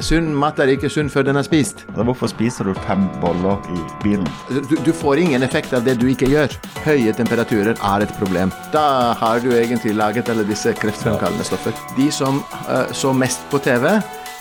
Sunn 0.00 0.30
mat 0.36 0.58
er 0.62 0.70
ikke 0.72 0.88
sunn 0.92 1.10
før 1.12 1.26
den 1.28 1.36
er 1.36 1.44
spist. 1.44 1.84
Hvorfor 1.96 2.30
spiser 2.30 2.68
du 2.68 2.74
fem 2.86 3.04
boller 3.20 3.60
i 3.74 3.80
bilen? 4.02 4.26
Du, 4.48 4.76
du 4.86 4.92
får 4.96 5.20
ingen 5.20 5.44
effekt 5.44 5.74
av 5.76 5.84
det 5.84 5.98
du 6.00 6.06
ikke 6.10 6.28
gjør. 6.30 6.54
Høye 6.86 7.12
temperaturer 7.16 7.76
er 7.76 8.06
et 8.06 8.14
problem. 8.20 8.52
Da 8.74 9.12
har 9.20 9.42
du 9.44 9.50
egentlig 9.52 9.94
laget 9.98 10.32
alle 10.32 10.46
disse 10.48 10.72
kreftfremkallende 10.80 11.44
stoffer. 11.44 11.76
De 11.98 12.08
som 12.14 12.42
uh, 12.64 12.88
så 12.96 13.12
mest 13.12 13.44
på 13.52 13.60
TV, 13.60 13.86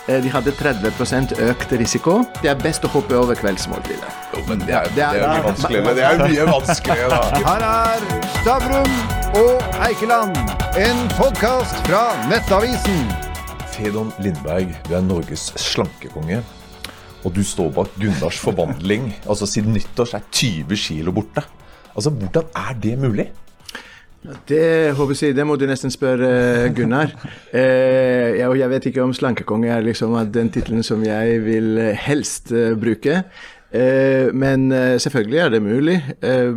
eh, 0.07 0.19
de 0.23 0.31
hadde 0.31 0.55
30% 0.55 1.35
økt 1.49 1.77
risiko. 1.81 2.19
Det 2.41 2.53
er 2.53 2.59
best 2.63 2.87
å 2.87 2.91
hoppe 2.95 3.17
over 3.19 3.39
kveldsmåltidet. 3.39 4.17
Jo, 4.35 4.43
men 4.47 4.63
det 4.65 4.77
er, 4.79 4.91
Det 4.95 4.95
det 4.95 5.07
er, 5.07 5.23
mye 5.27 5.47
vanskeligere. 5.51 5.95
Det 5.95 6.09
er 6.09 6.21
mye 6.25 6.51
vanskeligere, 6.53 7.09
da. 7.15 7.41
Her 7.49 7.71
er 7.71 8.11
Stavrum 8.39 8.93
og 9.39 9.81
Eikeland, 9.89 10.37
en 10.79 11.09
podkast 11.19 11.83
fra 11.89 12.05
Nettavisen. 12.31 13.28
Fedon 13.79 14.09
Lindberg, 14.19 14.73
du 14.89 14.95
er 14.97 15.03
Norges 15.05 15.45
slankekonge. 15.55 16.41
Og 17.23 17.31
du 17.31 17.39
står 17.47 17.69
bak 17.77 17.93
Gunnars 17.99 18.39
forvandling. 18.41 19.13
Altså 19.29 19.47
Siden 19.47 19.71
nyttår 19.75 20.17
er 20.17 20.25
20 20.35 20.75
kilo 20.75 21.13
borte. 21.15 21.45
Altså, 21.95 22.11
Hvordan 22.11 22.49
er 22.59 22.75
det 22.83 22.97
mulig? 22.99 23.29
Det 24.49 24.91
håper 24.97 25.15
jeg, 25.15 25.35
det 25.37 25.45
må 25.47 25.55
du 25.55 25.63
nesten 25.69 25.93
spørre 25.95 26.27
eh, 26.27 26.65
Gunnar. 26.75 27.13
Eh, 27.55 28.43
og 28.49 28.57
jeg 28.59 28.69
vet 28.73 28.89
ikke 28.89 29.05
om 29.05 29.13
slankekonge 29.15 29.71
er 29.71 29.85
liksom 29.85 30.17
den 30.27 30.51
tittelen 30.51 30.83
som 30.83 31.05
jeg 31.07 31.39
vil 31.45 31.77
eh, 31.79 31.95
helst 31.95 32.51
eh, 32.51 32.75
bruke. 32.75 33.21
Eh, 33.71 34.33
men 34.33 34.71
eh, 34.71 34.97
selvfølgelig 34.97 35.39
er 35.39 35.49
det 35.53 35.61
mulig. 35.61 35.97
Eh, 36.25 36.53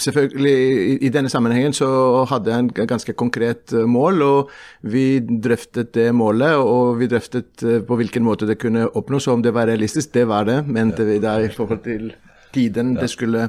selvfølgelig, 0.00 1.02
i, 1.02 1.08
denne 1.12 1.28
sammenhengen 1.28 1.76
så 1.76 1.88
hadde 2.30 2.50
jeg 2.50 2.64
en 2.64 2.70
ganske 2.88 3.12
konkret 3.12 3.72
mål, 3.72 4.22
og 4.22 4.50
vi 4.82 5.20
drøftet 5.20 5.94
det 5.94 6.08
målet. 6.14 6.56
Og 6.56 6.98
vi 7.00 7.10
drøftet 7.12 7.66
på 7.86 8.00
hvilken 8.00 8.24
måte 8.24 8.48
det 8.48 8.58
kunne 8.62 8.88
oppnås, 8.88 9.28
og 9.28 9.40
om 9.40 9.44
det 9.44 9.54
var 9.54 9.68
realistisk. 9.68 10.14
Det 10.14 10.26
var 10.28 10.48
det, 10.48 10.62
mente 10.66 11.04
vi 11.04 11.20
da 11.20 11.38
i 11.42 11.52
forhold 11.52 11.84
til 11.84 12.12
tiden 12.52 12.96
det 13.00 13.08
skulle 13.10 13.48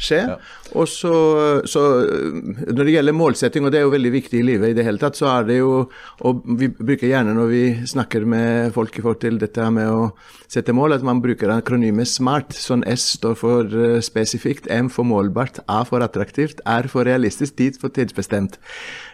skje. 0.00 0.20
Og 0.78 0.86
så, 0.88 1.14
så 1.68 1.80
Når 2.70 2.84
det 2.84 2.94
gjelder 2.94 3.16
målsetting, 3.16 3.64
og 3.66 3.72
det 3.72 3.80
er 3.80 3.86
jo 3.86 3.94
veldig 3.94 4.12
viktig 4.14 4.40
i 4.40 4.46
livet 4.46 4.72
i 4.72 4.76
det 4.76 4.84
hele 4.86 5.00
tatt, 5.02 5.18
så 5.18 5.26
er 5.32 5.48
det 5.48 5.58
jo 5.58 5.72
Og 6.26 6.44
vi 6.58 6.70
bruker 6.70 7.10
gjerne 7.10 7.34
når 7.36 7.50
vi 7.50 7.64
snakker 7.90 8.24
med 8.28 8.72
folk 8.76 8.96
i 8.96 9.02
forhold 9.02 9.22
til 9.24 9.40
dette 9.40 9.70
med 9.74 9.90
å 9.90 10.10
sette 10.50 10.74
mål, 10.74 10.96
at 10.96 11.04
man 11.06 11.20
bruker 11.22 11.52
akronymet 11.54 12.10
SMART. 12.10 12.56
Sånn 12.58 12.82
S 12.90 13.04
står 13.18 13.36
for 13.38 13.70
eh, 13.70 14.00
spesifikt, 14.02 14.66
M 14.70 14.88
for 14.90 15.06
målbart, 15.06 15.60
A 15.70 15.84
for 15.86 16.02
attraktivt, 16.02 16.62
R 16.66 16.90
for 16.90 17.06
realistisk, 17.06 17.54
tid 17.60 17.78
for 17.78 17.94
tidsbestemt. 17.94 18.58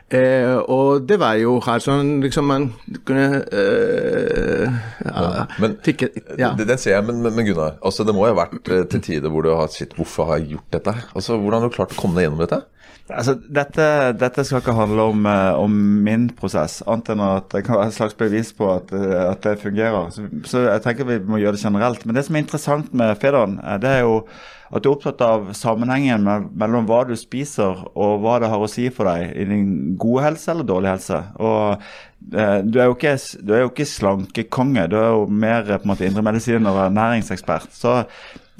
Eh, 0.07 0.55
og 0.71 1.03
det 1.03 1.17
var 1.19 1.35
jo 1.41 1.57
her 1.65 1.81
sånn 1.83 2.21
liksom 2.23 2.47
man 2.47 2.69
kunne 3.09 3.41
eh, 3.51 4.77
ja, 5.03 5.47
Men 5.59 5.75
tikke, 5.83 6.13
ja. 6.39 6.53
det, 6.55 6.69
Den 6.69 6.79
ser 6.79 6.95
jeg, 6.95 7.07
men, 7.09 7.25
men 7.27 7.49
Gunnar, 7.49 7.75
altså 7.83 8.07
det 8.07 8.15
må 8.15 8.23
jo 8.29 8.37
ha 8.37 8.45
vært 8.45 8.71
eh, 8.71 8.85
til 8.93 9.03
tider 9.03 9.35
hvor 9.35 9.43
du 9.43 9.51
har 9.51 9.67
sett 9.75 9.97
Hvorfor 9.99 10.31
har 10.31 10.39
jeg 10.39 10.55
gjort 10.55 10.79
dette? 10.79 10.95
Altså, 11.11 11.41
Hvordan 11.43 11.65
har 11.65 11.73
du 11.73 11.75
klart 11.75 11.97
å 11.97 11.99
komme 11.99 12.21
deg 12.21 12.29
gjennom 12.29 12.45
dette? 12.45 12.63
Altså, 13.07 13.37
dette, 13.39 13.85
dette 14.19 14.43
skal 14.47 14.63
ikke 14.63 14.75
handle 14.75 15.11
om, 15.13 15.27
eh, 15.31 15.59
om 15.63 15.75
min 16.07 16.27
prosess, 16.39 16.81
annet 16.87 17.13
enn 17.15 17.23
at 17.23 17.53
det 17.55 17.63
kan 17.67 17.79
være 17.79 17.93
et 17.93 17.99
slags 17.99 18.17
bevis 18.19 18.51
på 18.57 18.67
at, 18.73 18.91
eh, 18.95 19.21
at 19.29 19.47
det 19.47 19.61
fungerer. 19.63 20.11
Så, 20.15 20.27
så 20.51 20.65
jeg 20.67 20.83
tenker 20.83 21.07
vi 21.07 21.21
må 21.23 21.39
gjøre 21.39 21.55
det 21.55 21.63
generelt. 21.63 22.03
Men 22.07 22.19
det 22.19 22.27
som 22.27 22.39
er 22.39 22.43
interessant 22.43 22.95
med 22.95 23.15
Fedon, 23.23 23.61
det 23.83 23.93
er 23.93 24.03
jo 24.07 24.25
at 24.67 24.83
du 24.83 24.89
er 24.89 24.95
opptatt 24.97 25.23
av 25.23 25.51
sammenhengen 25.55 26.27
mellom 26.59 26.89
hva 26.89 27.05
du 27.07 27.15
spiser 27.19 27.85
og 27.95 28.23
hva 28.25 28.39
det 28.43 28.51
har 28.51 28.63
å 28.63 28.71
si 28.71 28.89
for 28.95 29.09
deg 29.09 29.37
i 29.39 29.47
din 29.49 29.69
gode 30.01 30.25
helse 30.27 30.51
eller 30.53 30.67
dårlig 30.67 30.93
helse. 30.95 31.21
Og 31.39 31.87
eh, 32.35 32.59
du 32.67 32.81
er 32.81 32.91
jo 32.91 32.97
ikke, 32.97 33.15
er 33.47 33.65
jo 33.65 33.73
ikke 33.73 33.89
slankekonge, 33.91 34.89
du 34.91 34.99
er 34.99 35.11
jo 35.15 35.27
mer 35.31 35.69
på 35.71 35.83
en 35.85 35.93
måte 35.93 36.09
indremedisiner 36.09 36.83
og 36.87 36.97
næringsekspert. 36.97 37.77
Så 37.77 37.99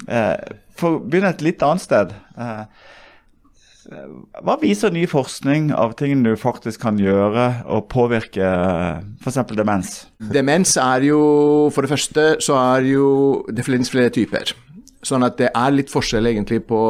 eh, 0.07 0.35
for 0.77 0.97
å 0.97 1.01
begynne 1.03 1.33
et 1.35 1.43
litt 1.45 1.65
annet 1.65 1.83
sted. 1.83 2.15
Eh, 2.37 2.85
hva 4.43 4.57
viser 4.59 4.91
ny 4.91 5.05
forskning 5.07 5.69
av 5.71 5.93
ting 5.99 6.19
du 6.25 6.33
faktisk 6.39 6.81
kan 6.83 6.97
gjøre 6.99 7.45
og 7.71 7.85
påvirke 7.91 8.47
f.eks. 9.23 9.39
demens? 9.55 9.91
Demens 10.19 10.75
er 10.81 11.07
jo 11.07 11.19
For 11.71 11.85
det 11.85 11.93
første 11.93 12.25
så 12.43 12.57
er 12.59 12.89
jo 12.89 13.07
Det 13.47 13.63
finnes 13.63 13.91
flere 13.93 14.11
typer. 14.11 14.51
Sånn 15.07 15.25
at 15.25 15.37
det 15.39 15.49
er 15.55 15.73
litt 15.73 15.91
forskjell 15.93 16.27
egentlig 16.29 16.61
på, 16.67 16.81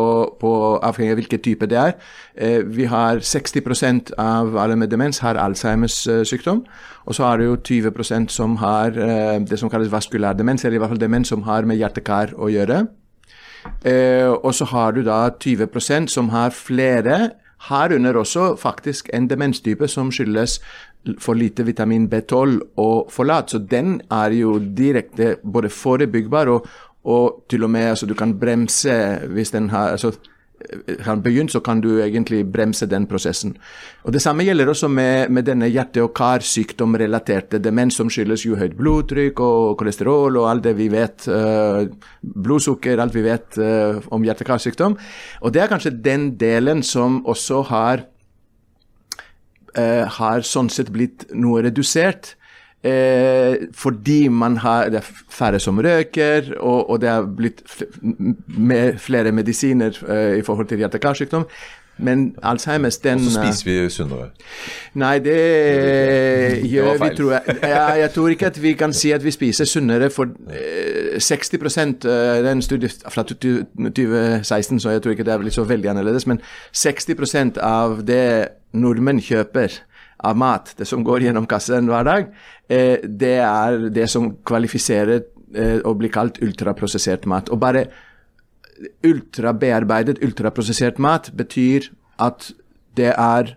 på 0.41 0.51
avhengig 0.81 1.13
av 1.13 1.22
hvilken 1.22 1.44
type 1.45 1.69
det 1.69 1.79
er. 1.81 1.95
Eh, 2.35 2.59
vi 2.66 2.89
har 2.89 3.22
60% 3.22 4.16
av 4.22 4.57
alle 4.57 4.78
med 4.79 4.91
demens 4.94 5.22
har 5.25 5.39
Alzheimers 5.41 6.00
eh, 6.09 6.23
sykdom. 6.28 6.63
Og 7.07 7.16
så 7.16 7.28
er 7.29 7.39
det 7.39 7.50
jo 7.50 7.57
20% 7.91 8.33
som 8.33 8.57
har 8.61 8.97
eh, 8.97 9.38
det 9.45 9.59
som 9.61 9.72
kalles 9.72 9.91
vaskulær 9.94 10.38
demens, 10.38 10.66
eller 10.66 10.79
i 10.79 10.83
hvert 10.83 10.95
fall 10.95 11.05
demens 11.05 11.31
som 11.31 11.45
har 11.47 11.67
med 11.69 11.79
hjerte-kar 11.79 12.35
å 12.35 12.50
gjøre. 12.51 12.85
Eh, 13.85 14.29
og 14.29 14.53
så 14.55 14.66
har 14.66 14.91
du 14.91 15.03
da 15.05 15.28
20% 15.29 16.11
som 16.11 16.29
har 16.29 16.55
flere, 16.55 17.31
herunder 17.69 18.13
også 18.13 18.55
faktisk 18.55 19.09
en 19.13 19.28
demenstype 19.28 19.88
som 19.89 20.11
skyldes 20.13 20.59
for 21.19 21.34
lite 21.34 21.66
vitamin 21.66 22.07
B12 22.09 22.59
og 22.78 23.11
folat. 23.11 23.49
Så 23.49 23.57
den 23.57 24.01
er 24.11 24.35
jo 24.35 24.59
direkte 24.59 25.35
både 25.44 25.69
forebyggbar 25.69 26.51
og, 26.53 26.67
og 27.07 27.45
til 27.50 27.63
og 27.63 27.72
med 27.72 27.94
altså, 27.94 28.06
du 28.06 28.13
kan 28.19 28.35
bremse 28.40 28.97
hvis 29.31 29.53
den 29.56 29.69
har 29.72 29.95
altså, 29.95 30.12
har 31.06 31.19
begynt, 31.22 31.51
så 31.51 31.59
kan 31.63 31.81
du 31.81 32.00
egentlig 32.01 32.41
bremse 32.51 32.88
den 32.90 33.06
prosessen. 33.07 33.56
Og 34.03 34.13
Det 34.13 34.22
samme 34.22 34.44
gjelder 34.44 34.69
også 34.69 34.88
med, 34.88 35.29
med 35.29 35.46
denne 35.46 35.69
hjerte- 35.69 36.03
og 36.03 36.13
karsykdomrelaterte 36.16 37.59
demens, 37.59 37.96
som 37.96 38.09
skyldes 38.09 38.46
jo 38.46 38.57
høyt 38.57 38.75
blodtrykk 38.78 39.40
og 39.40 39.78
kolesterol 39.78 40.38
og 40.38 40.50
alt 40.50 40.63
det 40.63 40.75
vi 40.78 40.90
vet, 40.91 41.28
uh, 41.28 41.85
blodsukker, 42.22 43.00
alt 43.00 43.16
vi 43.16 43.23
vet 43.23 43.59
uh, 43.62 44.01
om 44.12 44.23
hjerte- 44.25 44.47
og 44.47 44.51
karsykdom. 44.53 44.97
Og 45.41 45.53
det 45.53 45.62
er 45.62 45.72
kanskje 45.72 45.94
den 45.94 46.31
delen 46.38 46.84
som 46.84 47.23
også 47.25 47.62
har, 47.69 48.06
uh, 49.78 50.06
har 50.19 50.41
sånn 50.41 50.73
sett 50.73 50.91
blitt 50.91 51.29
noe 51.34 51.62
redusert. 51.69 52.35
Eh, 52.83 53.55
fordi 53.73 54.27
man 54.27 54.57
har, 54.57 54.89
det 54.89 55.01
er 55.01 55.09
færre 55.29 55.59
som 55.59 55.79
røyker, 55.79 56.53
og, 56.59 56.89
og 56.89 57.01
det 57.01 57.09
er 57.09 57.25
blitt 57.25 57.63
med 58.47 58.97
flere 59.01 59.31
medisiner 59.31 59.97
eh, 60.09 60.38
i 60.38 60.41
forhold 60.45 60.67
til 60.67 60.77
hjerte-karsykdom. 60.77 61.47
Men 61.97 62.35
Alzheimers, 62.43 62.97
den 62.97 63.13
Og 63.13 63.21
så 63.21 63.41
spiser 63.43 63.83
vi 63.83 63.89
sunnere. 63.89 64.29
Nei, 64.93 65.19
det 65.19 65.37
gjør 66.69 66.93
vi, 66.93 67.16
tror 67.17 67.31
jeg. 67.31 67.57
Ja, 67.63 67.85
jeg 67.91 68.11
tror 68.13 68.27
ikke 68.27 68.45
at 68.45 68.61
vi 68.61 68.73
kan 68.73 68.93
si 68.93 69.11
at 69.11 69.23
vi 69.23 69.31
spiser 69.31 69.66
sunnere, 69.66 70.09
for 70.09 70.29
eh, 70.53 71.19
60 71.19 71.53
eh, 71.53 71.59
Det 72.03 72.45
er 72.45 72.51
en 72.51 72.61
studie 72.61 72.89
fra 73.09 73.23
2016, 73.23 74.79
så 74.79 74.89
jeg 74.89 75.01
tror 75.01 75.11
ikke 75.11 75.23
det 75.23 75.33
er 75.33 75.49
så 75.49 75.63
veldig 75.63 75.89
annerledes. 75.89 76.27
Men 76.27 76.39
60% 76.75 77.57
av 77.57 78.03
det 78.07 78.47
nordmenn 78.73 79.21
kjøper 79.21 79.81
av 80.17 80.38
mat, 80.38 80.73
det 80.78 80.88
som 80.89 81.03
går 81.05 81.28
gjennom 81.28 81.45
kassen 81.50 81.89
hver 81.89 82.05
dag, 82.07 82.29
eh, 82.69 83.03
det 83.03 83.38
er 83.44 83.89
det 83.94 84.07
som 84.09 84.31
kvalifiserer 84.47 85.22
eh, 85.53 85.79
å 85.85 85.94
bli 85.97 86.09
kalt 86.13 86.41
ultraprosessert 86.41 87.28
mat. 87.29 87.51
Og 87.53 87.61
bare 87.61 87.88
ultrabearbeidet, 89.05 90.19
ultraprosessert 90.25 91.00
mat 91.01 91.31
betyr 91.38 91.91
at 92.22 92.51
det 92.97 93.13
er 93.13 93.55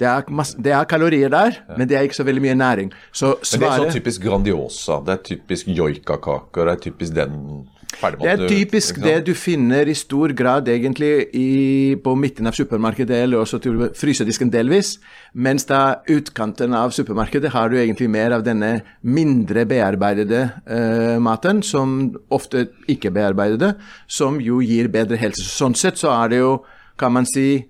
det 0.00 0.08
er, 0.08 0.22
masse, 0.32 0.56
det 0.56 0.72
er 0.72 0.86
kalorier 0.88 1.28
der, 1.28 1.58
men 1.76 1.88
det 1.88 1.96
er 1.98 2.06
ikke 2.08 2.16
så 2.16 2.24
veldig 2.24 2.40
mye 2.40 2.54
næring. 2.56 2.92
Så 3.12 3.34
Men 3.36 3.60
det 3.60 3.66
er 3.68 3.82
sånn 3.82 3.90
typisk 3.98 4.22
Grandiosa, 4.24 4.96
det 5.04 5.12
er 5.12 5.20
typisk 5.26 5.68
joikakaker, 5.68 6.70
det 6.70 6.72
er 6.72 6.80
typisk 6.86 7.16
den 7.18 7.34
Det 7.98 8.28
er 8.30 8.42
typisk 8.48 9.00
du, 9.00 9.04
det 9.04 9.14
du 9.26 9.32
finner 9.36 9.88
i 9.90 9.94
stor 9.98 10.32
grad 10.36 10.68
egentlig 10.72 11.10
i, 11.36 11.96
på 12.00 12.14
midten 12.16 12.48
av 12.48 12.54
supermarkedet, 12.56 13.18
eller 13.24 13.42
også 13.42 13.58
til 13.62 13.82
frysedisken 13.98 14.52
delvis. 14.52 14.94
Mens 15.34 15.66
da 15.68 16.00
utkanten 16.08 16.76
av 16.76 16.94
supermarkedet 16.96 17.52
har 17.52 17.68
du 17.68 17.76
egentlig 17.80 18.08
mer 18.12 18.36
av 18.36 18.44
denne 18.46 18.72
mindre 19.02 19.66
bearbeidede 19.68 20.42
uh, 20.70 21.18
maten, 21.22 21.64
som 21.66 22.14
ofte 22.32 22.68
ikke 22.90 23.12
bearbeidede, 23.14 23.74
som 24.08 24.40
jo 24.40 24.62
gir 24.64 24.88
bedre 24.92 25.18
helse. 25.20 25.44
Sånn 25.50 25.76
sett 25.78 26.00
så 26.00 26.14
er 26.14 26.32
det 26.32 26.40
jo, 26.40 26.54
kan 27.00 27.14
man 27.18 27.28
si, 27.28 27.66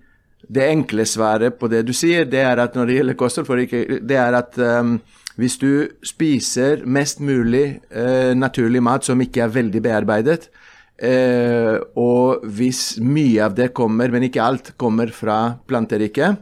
det 0.51 0.67
enkle 0.67 1.05
svaret 1.07 1.57
på 1.59 1.69
det 1.71 1.83
du 1.87 1.93
sier, 1.95 2.25
det 2.27 2.41
er 2.43 2.59
at 2.61 2.77
når 2.77 2.89
det 2.89 2.95
gjelder 2.99 3.19
kosthold, 3.19 3.75
det 4.07 4.17
er 4.19 4.37
at 4.37 4.57
um, 4.59 4.95
hvis 5.39 5.57
du 5.61 5.71
spiser 6.03 6.83
mest 6.85 7.21
mulig 7.23 7.79
eh, 7.89 8.33
naturlig 8.35 8.81
mat 8.83 9.07
som 9.07 9.21
ikke 9.23 9.45
er 9.45 9.53
veldig 9.53 9.81
bearbeidet, 9.83 10.49
eh, 11.01 11.77
og 11.95 12.45
hvis 12.45 12.99
mye 13.03 13.43
av 13.47 13.55
det 13.57 13.71
kommer, 13.77 14.11
men 14.11 14.27
ikke 14.27 14.43
alt, 14.43 14.73
kommer 14.81 15.13
fra 15.15 15.57
planteriket, 15.67 16.41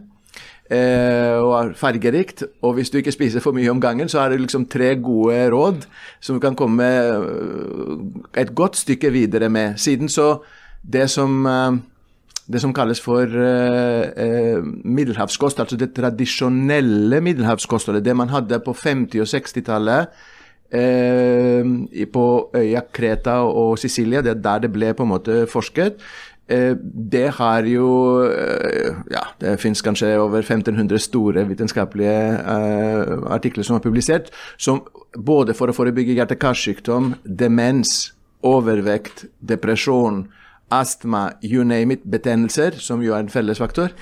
eh, 0.70 1.36
og 1.38 1.54
er 1.60 1.76
fargerikt, 1.78 2.44
og 2.62 2.78
hvis 2.78 2.90
du 2.90 3.00
ikke 3.00 3.14
spiser 3.16 3.44
for 3.44 3.58
mye 3.58 3.72
om 3.72 3.82
gangen, 3.82 4.10
så 4.10 4.24
er 4.24 4.34
det 4.34 4.42
liksom 4.46 4.68
tre 4.72 4.96
gode 5.02 5.38
råd 5.54 5.86
som 6.20 6.38
du 6.38 6.44
kan 6.44 6.58
komme 6.58 6.90
eh, 6.90 8.42
et 8.42 8.56
godt 8.56 8.82
stykke 8.82 9.14
videre 9.14 9.50
med. 9.50 9.78
Siden 9.78 10.10
så 10.10 10.40
det 10.82 11.10
som 11.14 11.46
eh, 11.46 11.80
det 12.50 12.62
som 12.64 12.74
kalles 12.74 13.02
for 13.02 13.30
eh, 13.30 14.10
eh, 14.18 14.64
middelhavskost, 14.66 15.60
altså 15.62 15.78
det 15.78 15.92
tradisjonelle 15.98 17.22
middelhavskostholdet, 17.22 18.06
det 18.06 18.16
man 18.18 18.32
hadde 18.34 18.60
på 18.66 18.74
50- 18.74 19.22
og 19.22 19.30
60-tallet 19.30 20.08
eh, 20.74 22.08
på 22.10 22.26
øya 22.58 22.82
Kreta 22.94 23.42
og 23.46 23.78
Sicilia, 23.80 24.24
det 24.26 24.34
er 24.34 24.42
der 24.48 24.66
det 24.66 24.74
ble 24.74 24.96
på 24.98 25.06
en 25.06 25.14
måte 25.14 25.44
forsket. 25.52 26.02
Eh, 26.50 26.74
det 27.14 27.28
har 27.38 27.70
jo 27.70 27.90
eh, 28.26 28.96
Ja, 29.14 29.28
det 29.38 29.60
fins 29.62 29.84
kanskje 29.86 30.16
over 30.18 30.42
1500 30.42 30.98
store 31.06 31.46
vitenskapelige 31.46 32.18
eh, 32.42 33.14
artikler 33.30 33.64
som 33.64 33.78
er 33.78 33.86
publisert, 33.86 34.34
som 34.58 34.82
både 35.14 35.54
for 35.54 35.70
å 35.70 35.78
forebygge 35.78 36.18
hjerte-karsykdom, 36.18 37.14
demens, 37.24 38.16
overvekt, 38.42 39.28
depresjon, 39.46 40.24
astma, 40.74 41.34
you 41.42 41.64
name 41.64 41.94
it, 41.96 42.04
betennelser, 42.10 42.78
som 42.82 43.02
jo 43.04 43.14
er 43.16 43.24
en 43.24 43.32
fellesfaktor, 43.32 43.94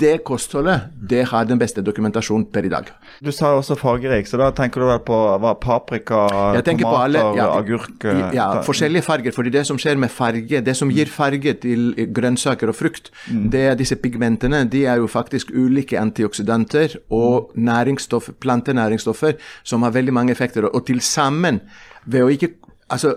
det 0.00 0.16
kostholdet 0.26 0.88
det 1.10 1.24
har 1.30 1.46
den 1.48 1.58
beste 1.60 1.82
dokumentasjonen 1.84 2.46
per 2.52 2.66
i 2.66 2.70
dag. 2.72 2.88
Du 3.24 3.30
sa 3.34 3.52
jo 3.54 3.60
også 3.62 3.76
fargerik, 3.78 4.28
så 4.30 4.38
da 4.40 4.50
tenker 4.54 4.82
du 4.82 4.88
vel 4.88 5.02
på 5.06 5.18
paprika, 5.62 6.24
tomater, 6.30 6.82
på 6.84 6.94
alle 6.98 7.24
ja, 7.38 7.48
agurk 7.58 8.06
Ja, 8.08 8.30
ja, 8.34 8.46
forskjellige 8.66 9.06
farger. 9.06 9.32
fordi 9.34 9.50
det 9.54 9.66
som 9.66 9.78
skjer 9.80 9.98
med 10.00 10.10
farge, 10.10 10.62
det 10.64 10.76
som 10.76 10.90
gir 10.90 11.10
farge 11.10 11.54
til 11.62 11.94
grønnsaker 12.14 12.70
og 12.72 12.78
frukt, 12.78 13.10
det 13.28 13.66
er 13.72 13.78
disse 13.78 13.96
pigmentene. 13.96 14.64
De 14.70 14.84
er 14.86 15.02
jo 15.02 15.10
faktisk 15.10 15.50
ulike 15.54 15.98
antioksidanter 16.00 16.98
og 17.10 17.52
næringsstoff, 17.54 18.30
plantenæringsstoffer 18.40 19.38
som 19.62 19.82
har 19.82 19.94
veldig 19.94 20.12
mange 20.14 20.32
effekter. 20.32 20.66
Og 20.70 20.86
til 20.86 21.00
sammen, 21.00 21.60
ved 22.06 22.24
å 22.24 22.32
ikke 22.32 22.54
altså 22.92 23.14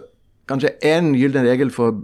Kanskje 0.47 0.69
én 0.88 1.11
gyllen 1.17 1.44
regel 1.44 1.71
for 1.71 1.97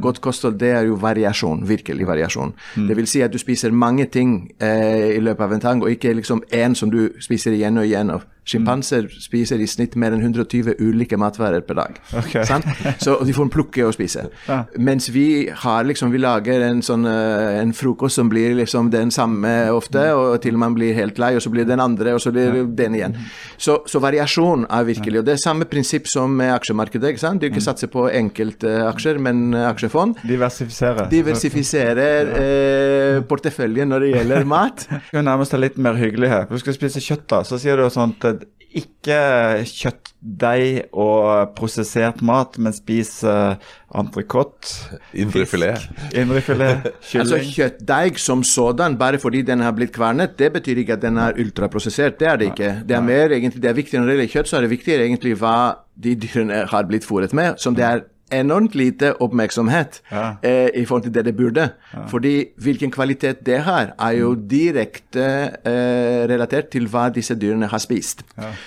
godt 0.00 0.20
kosthold, 0.20 0.58
det 0.60 0.70
er 0.76 0.88
jo 0.88 0.98
variasjon. 1.00 1.62
Virkelig 1.68 2.06
variasjon. 2.06 2.52
Det 2.76 2.96
vil 2.96 3.06
si 3.08 3.22
at 3.24 3.32
du 3.32 3.38
spiser 3.40 3.72
mange 3.72 4.04
ting 4.12 4.50
eh, 4.60 5.16
i 5.16 5.22
løpet 5.24 5.44
av 5.44 5.54
en 5.56 5.64
tang, 5.64 5.82
og 5.82 5.90
ikke 5.90 6.12
liksom 6.18 6.42
én 6.52 6.76
som 6.76 6.92
du 6.92 7.08
spiser 7.24 7.56
igjen 7.56 7.80
og 7.80 7.88
igjen. 7.88 8.10
Og 8.12 8.26
Sjimpanser 8.48 9.08
spiser 9.20 9.60
i 9.60 9.66
snitt 9.68 9.96
mer 10.00 10.14
enn 10.16 10.22
120 10.24 10.78
ulike 10.80 11.18
matvarer 11.20 11.64
per 11.66 11.76
dag. 11.78 11.98
Okay. 12.22 12.46
Sant? 12.48 12.66
Så 13.02 13.18
de 13.24 13.34
får 13.36 13.50
plukke 13.52 13.84
og 13.86 13.94
spise. 13.96 14.28
Ja. 14.48 14.62
Mens 14.80 15.10
vi 15.12 15.48
har 15.64 15.84
liksom, 15.88 16.12
vi 16.14 16.22
lager 16.22 16.64
en 16.64 16.80
sånn 16.84 17.04
eh, 17.08 17.58
en 17.60 17.74
frokost 17.76 18.18
som 18.18 18.30
blir 18.32 18.56
liksom 18.58 18.90
den 18.94 19.12
samme 19.14 19.52
ofte, 19.74 20.08
og 20.16 20.38
til 20.44 20.58
man 20.60 20.76
blir 20.76 20.96
helt 20.96 21.20
lei, 21.20 21.34
og 21.36 21.44
så 21.44 21.52
blir 21.52 21.66
det 21.66 21.74
den 21.74 21.84
andre, 21.84 22.14
og 22.16 22.22
så 22.24 22.32
blir 22.34 22.54
det 22.54 22.64
den 22.78 22.96
igjen. 22.98 23.18
Så, 23.60 23.80
så 23.88 24.00
variasjon 24.02 24.66
er 24.70 24.88
virkelig. 24.88 25.20
Og 25.20 25.28
det 25.28 25.36
er 25.36 25.42
samme 25.42 25.68
prinsipp 25.68 26.08
som 26.10 26.32
med 26.38 26.52
aksjemarkedet. 26.54 27.12
ikke 27.12 27.24
sant? 27.24 27.42
Du 27.42 27.48
ikke 27.48 27.64
satser 27.64 27.92
på 27.92 28.06
enkeltaksjer, 28.08 29.20
men 29.22 29.52
eh, 29.52 29.68
aksjefond. 29.68 30.22
Diversifisere. 30.28 31.08
Diversifiserer 31.12 32.32
eh, 32.38 33.20
porteføljen 33.28 33.92
når 33.92 34.06
det 34.06 34.12
gjelder 34.14 34.48
mat. 34.48 34.86
skal 35.08 35.20
jo 35.20 35.26
nærmest 35.26 35.56
litt 35.58 35.78
mer 35.82 35.98
hyggelig 35.98 36.32
her. 36.32 36.48
Du 36.50 36.58
skal 36.60 36.76
spise 36.76 37.02
kjøtt, 37.02 37.26
da. 37.30 37.42
Så 37.46 37.60
sier 37.60 37.78
du 37.78 37.86
sånn 37.92 38.14
at 38.18 38.37
ikke 38.78 39.18
kjøttdeig 39.64 40.90
og 40.92 41.54
prosessert 41.56 42.20
mat, 42.26 42.58
men 42.60 42.74
spis 42.76 43.22
uh, 43.24 43.56
entrecôte, 43.96 44.74
Indrefilet. 45.16 45.86
indrefilet, 46.12 46.90
Altså. 47.22 47.40
Kjøttdeig 47.48 48.20
som 48.20 48.44
sådan, 48.44 48.98
bare 49.00 49.18
fordi 49.18 49.42
den 49.42 49.64
har 49.64 49.72
blitt 49.72 49.94
kvernet, 49.96 50.36
det 50.38 50.52
betyr 50.58 50.82
ikke 50.84 50.98
at 50.98 51.02
den 51.06 51.16
er 51.16 51.38
ultraprosessert. 51.40 52.20
Det 52.20 52.28
er 52.28 52.36
det 52.36 52.52
ikke. 52.52 52.74
Det 52.88 52.96
er 52.96 53.00
mer 53.00 53.32
egentlig, 53.32 53.62
det 53.62 53.70
er 53.72 53.80
viktigere 53.80 54.04
når 54.04 54.12
det 54.12 54.18
gjelder 54.18 54.34
kjøtt, 54.36 54.52
så 54.52 54.56
er 54.56 54.66
det 54.66 54.70
viktigere 54.76 55.08
egentlig 55.08 55.34
hva 55.40 55.56
de 55.96 56.14
dyrene 56.14 56.62
har 56.68 56.88
blitt 56.90 57.08
fôret 57.08 57.32
med, 57.34 57.56
som 57.58 57.74
det 57.74 57.84
er 57.88 58.04
enormt 58.30 58.74
lite 58.74 59.12
oppmerksomhet 59.22 60.00
Ja. 60.12 60.36
eh, 60.42 60.68
i 60.74 60.84
forhold 60.84 61.02
til 61.06 61.12
det 61.14 61.24
det 61.24 61.36
burde. 61.36 61.70
Fordi 62.08 62.44
hvilken 62.58 62.90
kvalitet 62.90 63.44
det 63.46 63.60
har, 63.64 63.92
er 63.98 64.10
jo 64.18 64.34
direkte 64.34 65.24
eh, 65.64 66.26
relatert 66.30 66.70
til 66.70 66.86
hva 66.88 67.08
disse 67.14 67.34
dyrene 67.34 67.66
har 67.70 67.78
spist. 67.78 68.22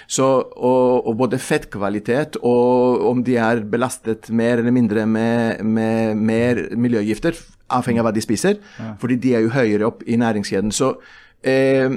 Så, 0.08 0.24
og, 0.58 1.08
og 1.08 1.18
både 1.18 1.38
fettkvalitet 1.40 2.38
og 2.42 3.06
om 3.10 3.24
de 3.24 3.36
er 3.38 3.62
belastet 3.64 4.30
mer 4.30 4.58
eller 4.58 4.72
mindre 4.72 5.06
med, 5.06 5.64
med 5.64 6.16
mer 6.16 6.64
miljøgifter, 6.76 7.34
avhengig 7.72 8.00
av 8.02 8.10
hva 8.10 8.14
de 8.16 8.22
spiser, 8.22 8.58
fordi 9.00 9.16
de 9.16 9.36
er 9.36 9.46
jo 9.46 9.50
høyere 9.54 9.86
opp 9.88 10.02
i 10.08 10.18
næringskjeden. 10.20 10.72
Så 10.76 10.96
eh, 11.44 11.90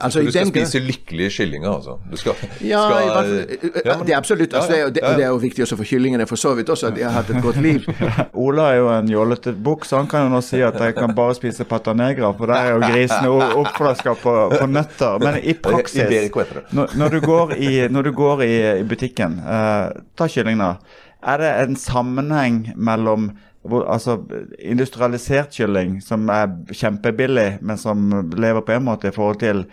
altså 0.00 0.22
Du 0.22 0.30
skal 0.30 0.46
spise 0.46 0.78
lykkelige 0.78 1.30
kyllinger, 1.30 1.68
altså. 1.70 1.98
Du 2.10 2.16
skal, 2.16 2.32
ja, 2.64 2.80
skal, 2.88 3.10
fall, 3.12 3.82
Ja, 3.84 3.96
det 4.06 4.12
er 4.12 4.16
absolutt. 4.16 4.54
Altså, 4.54 4.72
Ja, 4.72 4.78
ja, 4.78 4.88
det, 4.90 5.02
er- 5.02 5.06
ja, 5.06 5.10
ja. 5.10 5.16
det 5.16 5.24
er 5.24 5.28
jo 5.28 5.36
viktig 5.42 5.62
også 5.64 5.76
for 5.76 5.84
kyllingene, 5.84 6.26
for 6.26 6.36
så 6.36 6.54
vidt 6.54 6.68
også, 6.70 6.86
at 6.86 6.94
de 6.96 7.02
har 7.02 7.10
hatt 7.10 7.30
et 7.30 7.42
godt 7.42 7.60
liv. 7.62 7.86
Ola 8.44 8.70
er 8.72 8.76
jo 8.80 8.88
en 8.94 9.08
jålete 9.08 9.52
bukk, 9.52 9.84
så 9.84 9.96
han 10.00 10.06
kan 10.10 10.26
jo 10.26 10.32
nå 10.34 10.40
si 10.42 10.62
at 10.62 10.80
jeg 10.80 10.94
kan 10.94 11.14
bare 11.14 11.34
spise 11.34 11.64
patanegra, 11.64 12.32
for 12.38 12.46
der 12.46 12.54
er 12.54 12.72
jo 12.72 12.80
grisene 12.80 13.52
oppflaska 13.62 14.14
på, 14.22 14.34
på 14.56 14.66
nøtter. 14.66 15.18
Men 15.22 15.38
i 15.42 15.54
praksis, 15.68 16.08
det. 16.08 16.30
når, 16.72 16.96
når 16.96 17.08
du 17.08 17.20
går 17.20 17.54
i, 17.58 17.72
når 17.88 18.02
du 18.02 18.12
går 18.12 18.42
i, 18.42 18.52
i 18.80 18.84
butikken, 18.88 19.38
uh, 19.44 19.90
ta 20.16 20.26
kyllingene. 20.28 20.76
er 21.22 21.36
det 21.38 21.50
en 21.62 21.76
sammenheng 21.76 22.72
mellom 22.76 23.30
altså, 23.70 24.18
industrialisert 24.58 25.54
kylling, 25.54 26.00
som 26.02 26.28
er 26.32 26.50
kjempebillig, 26.72 27.58
men 27.62 27.78
som 27.78 28.10
lever 28.34 28.64
på 28.66 28.74
en 28.74 28.86
måte 28.88 29.10
i 29.10 29.14
forhold 29.14 29.38
til 29.42 29.64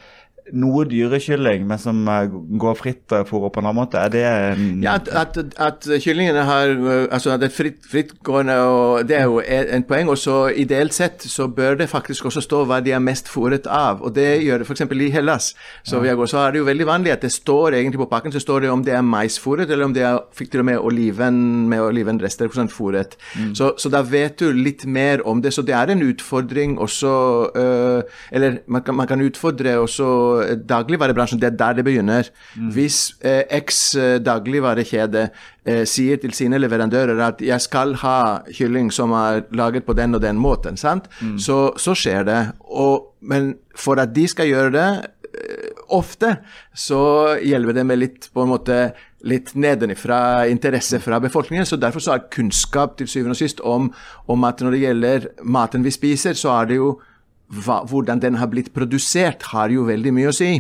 noe 0.54 0.86
dyrekylling, 0.90 1.66
men 1.68 1.78
som 1.82 2.02
eh, 2.08 2.28
går 2.60 2.76
fritt 2.80 3.16
for 3.30 3.50
på 3.50 3.60
en 3.62 3.66
annen 3.70 3.76
måte? 3.82 3.98
Er 4.02 4.10
det 4.14 4.24
en 4.26 4.84
Ja, 4.84 4.94
at, 4.96 5.08
at, 5.10 5.38
at 5.58 5.88
kyllingene 6.04 6.44
har 6.48 6.70
øh, 6.76 7.08
altså 7.12 7.32
at 7.36 7.40
det 7.44 7.50
er 7.52 7.56
fritt, 7.56 7.80
frittgående, 7.92 8.56
og 8.62 9.08
det 9.10 9.18
er 9.18 9.24
jo 9.30 9.40
en 9.40 9.68
en 9.80 9.84
poeng. 9.84 10.10
Og 10.10 10.18
så 10.18 10.48
ideelt 10.56 10.94
sett 10.94 11.22
så 11.30 11.48
bør 11.48 11.76
det 11.80 11.90
faktisk 11.90 12.26
også 12.26 12.42
stå 12.42 12.64
hva 12.66 12.80
de 12.84 12.92
er 12.96 13.00
mest 13.04 13.28
fôret 13.30 13.68
av. 13.68 14.02
Og 14.02 14.16
det 14.16 14.42
gjør 14.44 14.58
det 14.64 14.68
f.eks. 14.70 14.82
i 14.92 15.10
Hellas. 15.10 15.54
Så, 15.84 16.00
vi 16.00 16.08
har 16.08 16.16
gått- 16.16 16.30
så 16.30 16.38
er 16.48 16.52
det 16.52 16.60
jo 16.60 16.66
veldig 16.66 16.86
vanlig 16.88 17.12
at 17.12 17.22
det 17.22 17.32
står 17.32 17.74
egentlig 17.78 18.00
på 18.00 18.10
pakken 18.10 18.32
så 18.32 18.40
står 18.40 18.62
det 18.62 18.70
om 18.70 18.84
det 18.84 18.94
er 18.94 19.02
maisfôret, 19.02 19.70
eller 19.72 19.86
om 19.86 19.94
det 19.94 20.04
er 20.04 20.20
fikk 20.34 20.52
til 20.52 20.60
og 20.64 20.66
med 20.66 20.78
oliven 20.80 21.68
med 21.70 21.80
olivenrester 21.82 22.50
sånn 22.54 22.70
fôret. 22.72 23.16
Så, 23.54 23.74
så 23.78 23.90
da 23.90 24.02
vet 24.02 24.40
du 24.40 24.52
litt 24.54 24.86
mer 24.86 25.22
om 25.28 25.42
det. 25.42 25.54
Så 25.54 25.62
det 25.66 25.74
er 25.76 25.92
en 25.92 26.02
utfordring 26.02 26.78
også 26.80 27.10
øh, 27.56 28.02
Eller 28.32 28.58
man 28.68 28.82
kan, 28.84 28.96
man 28.96 29.08
kan 29.08 29.22
utfordre 29.22 29.78
også 29.80 30.08
eh, 30.39 30.39
dagligvarebransjen. 30.70 31.40
Det 31.42 31.52
er 31.52 31.58
der 31.60 31.78
det 31.80 31.86
begynner. 31.88 32.30
Hvis 32.74 33.00
eh, 33.26 33.44
X 33.60 33.96
eh, 33.96 34.18
dagligvarekjede 34.24 35.28
eh, 35.66 35.84
sier 35.90 36.20
til 36.22 36.34
sine 36.36 36.60
leverandører 36.62 37.22
at 37.28 37.44
jeg 37.44 37.62
skal 37.66 37.96
ha 38.04 38.18
kylling 38.56 38.92
som 38.94 39.14
er 39.18 39.46
laget 39.56 39.88
på 39.88 39.96
den 39.98 40.16
og 40.16 40.24
den 40.26 40.42
måten, 40.42 40.78
sant? 40.78 41.10
Så, 41.38 41.60
så 41.78 41.96
skjer 41.98 42.28
det. 42.28 42.42
Og, 42.70 43.14
men 43.22 43.56
for 43.76 44.00
at 44.02 44.14
de 44.16 44.28
skal 44.30 44.50
gjøre 44.50 44.74
det 44.76 44.90
eh, 45.34 45.70
ofte, 45.96 46.38
så 46.76 47.36
gjelder 47.44 47.80
det 47.80 47.86
med 47.88 48.04
litt 48.04 48.32
på 48.34 48.46
en 48.46 48.54
måte 48.54 48.82
litt 49.28 49.52
nedenifra 49.56 50.48
interesse 50.48 51.00
fra 51.04 51.20
befolkningen. 51.20 51.66
så 51.66 51.76
Derfor 51.76 52.00
så 52.00 52.16
er 52.16 52.30
kunnskap 52.32 52.98
til 52.98 53.08
syvende 53.08 53.36
og 53.36 53.42
sist 53.42 53.60
om, 53.60 53.92
om 54.28 54.44
at 54.48 54.62
når 54.64 54.76
det 54.76 54.84
gjelder 54.86 55.30
maten 55.44 55.84
vi 55.84 55.92
spiser, 55.92 56.34
så 56.40 56.54
er 56.62 56.70
det 56.70 56.80
jo 56.80 56.94
hva, 57.50 57.84
hvordan 57.90 58.22
den 58.22 58.38
har 58.40 58.52
blitt 58.52 58.74
produsert, 58.76 59.50
har 59.54 59.74
jo 59.74 59.88
veldig 59.90 60.14
mye 60.16 60.30
å 60.32 60.36
si. 60.36 60.52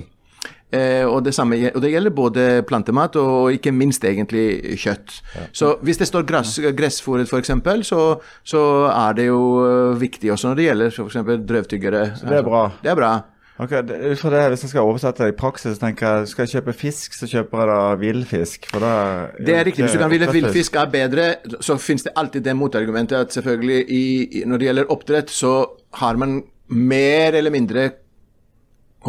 Eh, 0.69 1.01
og, 1.01 1.23
det 1.25 1.33
samme, 1.33 1.57
og 1.73 1.81
det 1.81 1.89
gjelder 1.89 2.13
både 2.13 2.43
plantemat 2.69 3.15
og 3.17 3.55
ikke 3.55 3.73
minst 3.73 4.03
egentlig 4.05 4.77
kjøtt. 4.77 5.15
Så 5.49 5.71
hvis 5.81 5.97
det 5.97 6.07
står 6.11 6.27
gress, 6.29 6.59
gressfòret 6.77 7.31
f.eks., 7.31 7.55
så, 7.89 8.03
så 8.45 8.61
er 8.91 9.17
det 9.17 9.25
jo 9.31 9.41
eh, 9.65 9.97
viktig 9.97 10.29
også 10.35 10.51
når 10.51 10.59
det 10.59 10.69
gjelder 10.69 10.93
f.eks. 10.93 11.19
drøvtyggere. 11.49 12.03
det 12.21 12.37
er 12.41 12.45
bra. 12.45 12.63
Det 12.83 12.93
er 12.93 12.99
bra. 12.99 13.13
Ok, 13.59 13.73
ut 13.75 14.19
fra 14.21 14.29
det, 14.31 14.43
Hvis 14.53 14.61
jeg 14.63 14.69
skal 14.71 14.87
oversette 14.87 15.25
det 15.25 15.33
i 15.33 15.35
praksis, 15.35 15.73
så 15.75 15.81
tenker 15.81 16.07
jeg 16.07 16.29
skal 16.31 16.45
jeg 16.45 16.53
kjøpe 16.53 16.75
fisk, 16.79 17.17
så 17.17 17.27
kjøper 17.27 17.59
jeg 17.59 17.67
da 17.67 17.79
villfisk. 17.99 18.69
For 18.71 18.85
da 18.85 18.93
Det 19.35 19.57
er 19.57 19.65
riktig. 19.67 19.83
Hvis 19.83 19.97
du 19.97 19.99
kan 19.99 20.13
ville 20.13 20.29
villfisk 20.31 20.77
er 20.79 20.93
bedre, 20.93 21.25
så 21.59 21.75
finnes 21.81 22.05
det 22.05 22.13
alltid 22.15 22.45
det 22.45 22.55
motargumentet 22.55 23.17
at 23.17 23.35
selvfølgelig 23.35 23.81
i, 23.89 24.45
når 24.47 24.57
det 24.61 24.69
gjelder 24.69 24.93
oppdrett, 24.95 25.33
så 25.33 25.51
har 25.99 26.15
man 26.15 26.39
mer 26.69 27.35
eller 27.37 27.51
mindre 27.51 27.89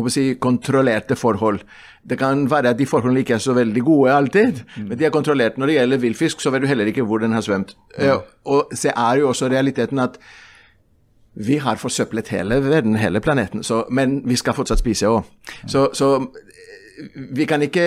si, 0.08 0.34
kontrollerte 0.40 1.16
forhold. 1.18 1.60
Det 2.10 2.16
kan 2.18 2.44
være 2.50 2.70
at 2.70 2.78
de 2.78 2.86
forholdene 2.86 3.20
ikke 3.24 3.34
er 3.34 3.42
så 3.42 3.52
veldig 3.56 3.82
gode 3.84 4.12
alltid, 4.14 4.60
men 4.86 4.98
de 4.98 5.04
er 5.04 5.10
kontrollert. 5.10 5.58
Når 5.58 5.66
det 5.66 5.74
gjelder 5.74 5.98
villfisk, 6.04 6.40
så 6.40 6.50
vet 6.54 6.62
du 6.62 6.68
heller 6.70 6.86
ikke 6.88 7.02
hvor 7.04 7.18
den 7.18 7.32
har 7.32 7.42
svømt. 7.44 7.74
Eh, 7.98 8.14
Og 8.44 8.70
så 8.74 8.92
er 8.96 9.18
jo 9.20 9.28
også 9.28 9.48
realiteten 9.50 9.98
at 9.98 10.16
vi 11.34 11.56
har 11.62 11.76
forsøplet 11.76 12.28
hele 12.28 12.58
verden, 12.64 12.96
hele 12.96 13.20
planeten, 13.20 13.62
så, 13.62 13.84
men 13.90 14.22
vi 14.26 14.36
skal 14.36 14.54
fortsatt 14.54 14.78
spise 14.82 15.06
òg. 15.06 15.22
Så, 15.66 15.88
så 15.94 16.08
eh, 16.16 16.59
vi 17.14 17.46
kan 17.48 17.62
ikke 17.64 17.84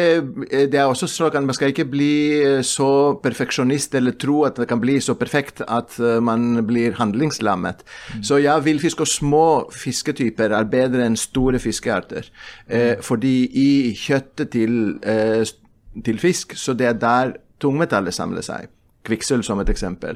eh, 0.49 0.65
Det 0.71 0.79
er 0.79 0.89
også 0.89 1.07
slik 1.09 1.35
at 1.37 1.45
man 1.45 1.55
skal 1.55 1.71
ikke 1.73 1.85
bli 1.89 2.13
eh, 2.41 2.61
så 2.65 3.15
perfeksjonist 3.23 3.95
eller 3.99 4.15
tro 4.19 4.43
at 4.47 4.57
det 4.59 4.67
kan 4.69 4.81
bli 4.81 4.99
så 5.03 5.15
perfekt 5.19 5.61
at 5.67 5.97
eh, 5.99 6.19
man 6.23 6.65
blir 6.67 6.97
handlingslammet. 6.99 7.83
Så 8.21 8.39
ja, 8.43 8.57
villfisk 8.63 9.03
og 9.05 9.09
små 9.09 9.47
fisketyper 9.73 10.55
er 10.55 10.69
bedre 10.69 11.05
enn 11.07 11.17
store 11.19 11.61
fiskearter. 11.61 12.29
Eh, 12.67 12.95
fordi 13.01 13.35
i 13.59 13.71
kjøttet 13.97 14.53
til, 14.53 14.79
eh, 15.03 15.43
til 16.05 16.21
fisk, 16.21 16.57
så 16.57 16.73
det 16.73 16.89
er 16.89 16.99
der 16.99 17.35
tungmetallet 17.61 18.13
samler 18.13 18.45
seg. 18.45 18.71
kvikksølv 19.03 19.43
som 19.43 19.59
et 19.59 19.67
eksempel. 19.67 20.15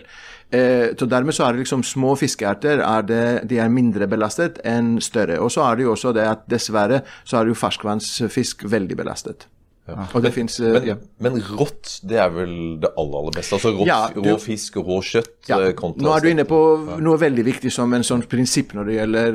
Eh, 0.52 0.94
så 0.96 1.10
Dermed 1.10 1.36
så 1.36 1.48
er 1.48 1.54
det 1.56 1.66
liksom 1.66 1.84
små 1.84 2.16
fiskearter 2.20 2.80
er 2.80 3.04
det, 3.08 3.24
de 3.50 3.60
er 3.60 3.70
mindre 3.74 4.08
belastet 4.08 4.62
enn 4.64 4.98
større. 5.04 5.42
Og 5.44 5.52
så 5.52 5.66
er 5.68 5.76
det 5.76 5.88
jo 5.88 5.94
også 5.96 6.16
det 6.16 6.28
at 6.28 6.48
dessverre 6.50 7.04
så 7.28 7.42
er 7.42 7.52
jo 7.52 7.60
ferskvannsfisk 7.60 8.68
veldig 8.72 9.00
belastet. 9.00 9.48
Og 9.88 10.20
det 10.24 10.34
finnes, 10.36 10.60
eh, 10.60 10.74
Men, 10.74 10.86
ja. 10.86 10.96
men 11.24 11.38
rått, 11.42 12.00
det 12.04 12.18
er 12.20 12.30
vel 12.30 12.80
det 12.82 12.90
aller, 12.98 13.20
aller 13.22 13.36
beste? 13.38 13.56
Altså 13.56 13.72
rått, 13.72 13.88
Ja, 13.88 14.10
du- 14.14 14.22
rå 14.22 14.36
fisk 14.40 14.76
rå 14.76 15.00
kjøtt 15.00 15.48
Ja, 15.48 15.60
eh, 15.62 15.74
nå 15.74 16.16
er 16.16 16.20
du 16.20 16.28
inne 16.28 16.44
på 16.44 17.00
noe 17.00 17.18
veldig 17.18 17.46
viktig 17.46 17.72
som 17.72 17.94
en 17.94 18.04
sånn 18.04 18.28
prinsipp 18.28 18.74
når 18.74 18.86
det 18.86 18.96
gjelder 18.98 19.34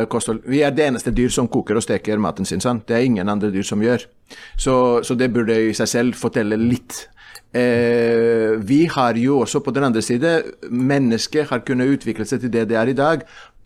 uh, 0.00 0.06
kosthold. 0.06 0.42
Vi 0.46 0.62
er 0.62 0.70
det 0.70 0.86
eneste 0.88 1.12
dyr 1.12 1.28
som 1.28 1.48
koker 1.48 1.76
og 1.76 1.82
steker 1.82 2.18
maten 2.18 2.46
sin. 2.46 2.60
sant? 2.60 2.86
Det 2.86 2.96
er 2.96 3.04
ingen 3.04 3.28
andre 3.28 3.50
dyr 3.50 3.62
som 3.62 3.80
gjør. 3.80 4.06
Så, 4.56 5.04
så 5.04 5.14
det 5.16 5.32
burde 5.32 5.52
i 5.52 5.74
seg 5.74 5.86
selv 5.86 6.14
fortelle 6.14 6.56
litt. 6.56 7.08
Eh, 7.54 8.68
vi 8.68 8.84
har 8.90 9.14
jo 9.14 9.38
også 9.38 9.60
på 9.62 9.70
den 9.70 9.84
andre 9.84 10.02
side 10.02 10.42
Mennesket 10.70 11.46
har 11.52 11.60
kunnet 11.62 11.92
utvikle 11.94 12.26
seg 12.26 12.40
til 12.42 12.50
det 12.52 12.68
det 12.68 12.76
er 12.76 12.90
i 12.90 12.96
dag. 12.98 13.22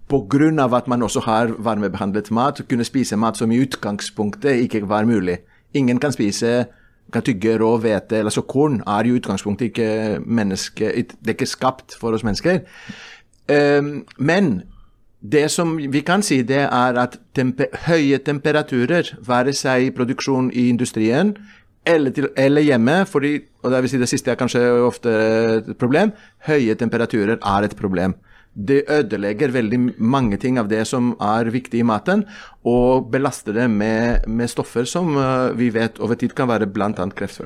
Pga. 0.09 0.77
at 0.77 0.89
man 0.89 1.03
også 1.03 1.21
har 1.21 1.55
varmebehandlet 1.59 2.31
mat, 2.31 2.61
kunne 2.69 2.85
spise 2.85 3.17
mat 3.17 3.37
som 3.37 3.51
i 3.51 3.61
utgangspunktet 3.61 4.51
ikke 4.51 4.89
var 4.89 5.05
mulig. 5.05 5.39
Ingen 5.75 5.99
kan 5.99 6.13
spise 6.13 6.67
kan 7.13 7.23
tygge 7.23 7.59
rå 7.59 7.77
hvete, 7.79 8.17
eller 8.19 8.31
så 8.31 8.41
korn 8.41 8.83
er 8.87 9.07
jo 9.07 9.15
i 9.15 9.19
utgangspunktet 9.19 9.65
ikke 9.65 10.21
menneske, 10.27 10.93
det 10.97 11.29
er 11.29 11.37
ikke 11.37 11.47
skapt 11.47 11.97
for 12.01 12.13
oss 12.13 12.25
mennesker. 12.25 12.61
Eh, 13.49 13.83
men 14.19 14.63
det 15.33 15.51
som 15.51 15.77
vi 15.77 16.01
kan 16.01 16.23
si, 16.23 16.43
det 16.43 16.61
er 16.69 16.99
at 17.01 17.19
tempe, 17.35 17.67
høye 17.87 18.19
temperaturer, 18.19 19.17
være 19.27 19.53
seg 19.53 19.87
i 19.87 19.91
produksjon 19.91 20.51
i 20.53 20.69
industrien 20.69 21.37
eller, 21.89 22.15
til, 22.15 22.29
eller 22.37 22.65
hjemme, 22.67 23.01
fordi, 23.09 23.35
og 23.63 23.73
det 23.73 23.83
vil 23.85 23.93
si 23.93 24.01
det 24.01 24.11
siste 24.11 24.33
er 24.33 24.41
kanskje 24.41 24.65
ofte 24.85 25.13
et 25.59 25.71
problem, 25.81 26.13
høye 26.49 26.77
temperaturer 26.79 27.39
er 27.39 27.67
et 27.67 27.77
problem. 27.79 28.17
Det 28.59 28.83
ødelegger 28.91 29.53
veldig 29.55 29.79
mange 30.01 30.39
ting 30.43 30.59
av 30.59 30.71
det 30.71 30.83
som 30.91 31.13
er 31.23 31.51
viktig 31.55 31.83
i 31.83 31.87
maten, 31.87 32.25
og 32.69 33.09
belaste 33.13 33.55
det 33.57 33.67
med, 33.73 34.27
med 34.29 34.51
stoffer 34.51 34.89
som 34.89 35.15
uh, 35.17 35.51
vi 35.57 35.71
vet 35.75 36.01
over 36.05 36.19
tid 36.21 36.35
kan 36.37 36.51
være 36.51 36.69
bl.a. 36.71 36.93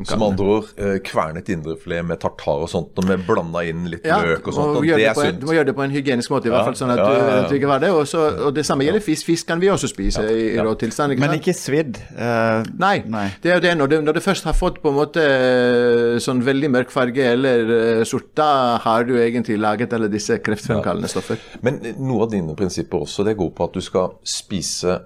Som 0.09 0.25
andre 0.27 0.49
ord, 0.57 0.73
uh, 0.81 0.97
kvernet 1.05 1.51
indrefilet 1.53 2.07
med 2.07 2.21
tartar 2.23 2.65
og 2.67 2.71
sånt, 2.73 2.97
og 2.99 3.09
med 3.09 3.25
blanda 3.27 3.65
inn 3.69 3.87
litt 3.93 4.07
løk 4.07 4.51
og 4.51 4.57
sånt, 4.57 4.81
og 4.81 4.87
det 4.87 5.03
det 5.03 5.09
er 5.11 5.19
sunt. 5.19 5.41
du 5.41 5.49
må 5.49 5.57
gjøre 5.57 5.71
det 5.71 5.77
på 5.79 5.85
en 5.87 5.95
hygienisk 5.95 6.33
måte, 6.33 6.51
i 6.51 6.55
hvert 6.55 6.69
fall 6.71 6.79
sånn 6.79 6.95
at 6.95 7.01
ja, 7.03 7.07
du 7.07 7.17
ja, 7.17 7.29
ja. 7.37 7.49
du 7.49 7.57
ikke 7.59 7.71
var 7.71 7.83
det 7.83 7.91
Også, 7.93 8.23
Og, 8.47 8.51
det 8.57 8.65
samme 8.67 8.87
gjelder 8.87 9.05
fisk. 9.05 9.27
Fisk 9.29 9.49
kan 9.49 9.61
vi 9.63 9.71
også 9.73 9.91
spise 9.91 10.25
i, 10.31 10.53
i 10.55 10.61
rå 10.63 10.75
tilstand. 10.79 11.15
Ikke 11.15 11.25
Men 11.25 11.37
ikke 11.39 11.55
svidd. 11.57 12.01
Uh, 12.17 12.63
Nei, 12.81 12.97
Nei. 13.11 13.29
det 13.43 13.53
er 13.53 13.59
jo 13.59 13.65
det. 13.65 13.75
Når 13.79 13.93
det, 13.93 14.01
når 14.07 14.19
det 14.19 14.25
først 14.25 14.49
har 14.49 14.57
fått 14.57 14.81
på 14.83 14.93
en 14.93 14.99
måte 14.99 15.23
eh, 15.23 16.19
sånn 16.23 16.43
veldig 16.45 16.71
mørk 16.73 16.93
farge 16.95 17.27
eller 17.35 17.73
eh, 17.77 18.03
sort, 18.09 18.31
da 18.39 18.79
har 18.83 19.07
du 19.09 19.15
egentlig 19.21 19.59
laget 19.61 19.95
alle 19.97 20.11
disse 20.13 20.39
kreftfremkallende 20.45 21.11
stoffer. 21.11 21.41
Men 21.67 21.81
noe 21.99 22.27
av 22.27 22.33
dine 22.35 22.57
prinsipper 22.59 23.07
også, 23.07 23.27
det 23.29 23.37
går 23.39 23.53
på 23.57 23.69
at 23.69 23.79
du 23.79 23.85
skal 23.85 24.17
spise 24.27 24.99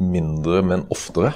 mindre, 0.00 0.62
men 0.66 0.84
oftere. 0.94 1.34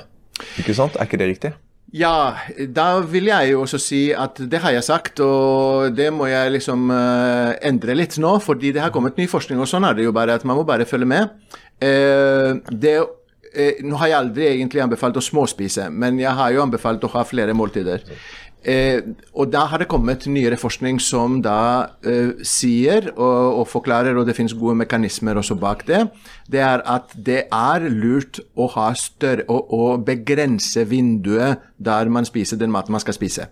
Ikke 0.60 0.76
sant? 0.76 0.96
Er 0.98 1.08
ikke 1.08 1.20
det 1.20 1.32
riktig? 1.32 1.54
Ja, 1.96 2.36
da 2.68 2.98
vil 3.00 3.30
jeg 3.30 3.54
jo 3.54 3.62
også 3.64 3.78
si 3.80 4.00
at 4.12 4.36
det 4.44 4.60
har 4.60 4.74
jeg 4.74 4.84
sagt, 4.84 5.22
og 5.24 5.94
det 5.96 6.10
må 6.12 6.26
jeg 6.28 6.52
liksom 6.58 6.90
uh, 6.92 7.54
endre 7.64 7.96
litt 7.96 8.18
nå, 8.20 8.34
fordi 8.44 8.74
det 8.76 8.82
har 8.84 8.92
kommet 8.92 9.16
ny 9.16 9.24
forskning, 9.30 9.62
og 9.62 9.70
sånn 9.70 9.86
er 9.88 9.96
det 9.96 10.04
jo 10.04 10.12
bare, 10.12 10.36
at 10.36 10.44
man 10.44 10.60
må 10.60 10.66
bare 10.68 10.88
følge 10.88 11.08
med. 11.08 11.32
Uh, 11.80 12.60
det, 12.68 12.98
uh, 13.00 13.80
nå 13.88 14.02
har 14.02 14.12
jeg 14.12 14.18
aldri 14.18 14.46
egentlig 14.50 14.84
anbefalt 14.84 15.16
å 15.16 15.24
småspise, 15.24 15.88
men 15.88 16.20
jeg 16.20 16.34
har 16.36 16.52
jo 16.52 16.66
anbefalt 16.66 17.08
å 17.08 17.12
ha 17.14 17.24
flere 17.24 17.56
måltider. 17.56 18.04
Eh, 18.68 19.00
og 19.32 19.48
da 19.48 19.62
har 19.70 19.80
det 19.80 19.88
kommet 19.88 20.26
nyere 20.28 20.58
forskning 20.60 20.98
som 21.00 21.38
da 21.44 21.94
eh, 22.04 22.34
sier 22.44 23.06
og, 23.14 23.62
og 23.62 23.68
forklarer, 23.70 24.18
og 24.18 24.26
det 24.28 24.34
finnes 24.36 24.56
gode 24.58 24.76
mekanismer 24.82 25.40
også 25.40 25.56
bak 25.56 25.86
det, 25.88 26.02
det 26.52 26.60
er 26.66 26.84
at 26.84 27.14
det 27.14 27.46
er 27.54 27.88
lurt 27.88 28.42
å 28.58 28.68
større 28.98 29.46
å, 29.48 29.56
å 29.56 29.96
begrense 30.04 30.84
vinduet 30.90 31.64
der 31.78 32.10
man 32.12 32.28
spiser 32.28 32.60
den 32.60 32.74
maten 32.74 32.92
man 32.92 33.00
skal 33.00 33.16
spise. 33.16 33.48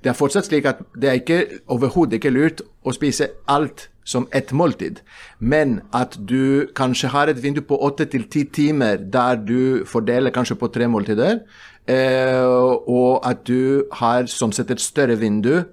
Det 0.00 0.12
er 0.12 0.16
fortsatt 0.16 0.48
slik 0.48 0.70
at 0.70 0.80
det 0.96 1.10
er 1.10 1.20
ikke 1.20 1.42
overhodet 1.74 2.20
ikke 2.20 2.32
lurt 2.32 2.64
å 2.84 2.94
spise 2.94 3.34
alt 3.50 3.90
som 4.04 4.26
ett 4.36 4.52
måltid, 4.52 5.00
men 5.40 5.78
at 5.96 6.16
du 6.28 6.68
kanskje 6.76 7.08
har 7.12 7.30
et 7.32 7.40
vindu 7.40 7.62
på 7.64 7.78
åtte 7.86 8.04
til 8.12 8.26
ti 8.28 8.44
timer 8.44 9.00
der 9.00 9.40
du 9.40 9.84
fordeler 9.88 10.32
kanskje 10.32 10.58
på 10.60 10.68
tre 10.72 10.88
måltider, 10.92 11.40
og 11.88 13.24
at 13.28 13.44
du 13.48 13.84
har 14.00 14.28
sånn 14.30 14.52
sett 14.56 14.70
et 14.74 14.80
større 14.82 15.16
vindu, 15.20 15.64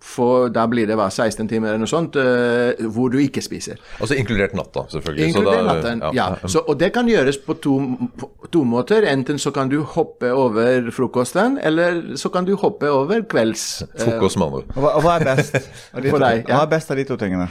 for 0.00 0.48
da 0.48 0.62
blir 0.64 0.86
det 0.88 0.94
hva, 0.96 1.10
16 1.12 1.44
timer 1.50 1.68
eller 1.74 1.82
noe 1.82 1.90
sånt, 1.90 2.14
eh, 2.16 2.78
hvor 2.88 3.10
du 3.12 3.18
ikke 3.20 3.42
spiser. 3.44 3.76
Altså 4.00 4.16
inkludert 4.16 4.54
natta, 4.56 4.86
selvfølgelig. 4.88 5.26
Så 5.26 5.28
Inkludert 5.42 5.60
da- 5.60 5.74
natten, 5.74 6.00
ja. 6.16 6.28
ja. 6.40 6.48
Så, 6.48 6.62
og 6.66 6.78
det 6.80 6.88
kan 6.94 7.06
gjøres 7.10 7.36
på 7.44 7.58
to, 7.60 7.74
på 8.16 8.30
to 8.50 8.62
måter. 8.64 9.04
Enten 9.10 9.36
så 9.38 9.52
kan 9.52 9.68
du 9.68 9.82
hoppe 9.84 10.32
over 10.32 10.88
frokosten, 10.96 11.58
eller 11.62 12.16
så 12.16 12.32
kan 12.32 12.48
du 12.48 12.54
hoppe 12.56 12.88
over 12.88 13.20
kvelds... 13.28 13.82
eh, 13.92 14.06
Frokost, 14.06 14.40
med 14.40 14.46
andre 14.48 14.62
ord. 14.62 14.72
Og 14.72 14.86
hva, 14.86 14.94
hva 15.04 15.18
er 15.20 15.28
best? 15.34 15.60
For 16.08 16.18
deg, 16.24 16.46
ja. 16.48 16.54
Hva 16.56 16.62
er 16.64 16.72
best 16.78 16.90
av 16.96 16.96
de 16.96 17.04
to 17.12 17.20
tingene? 17.20 17.50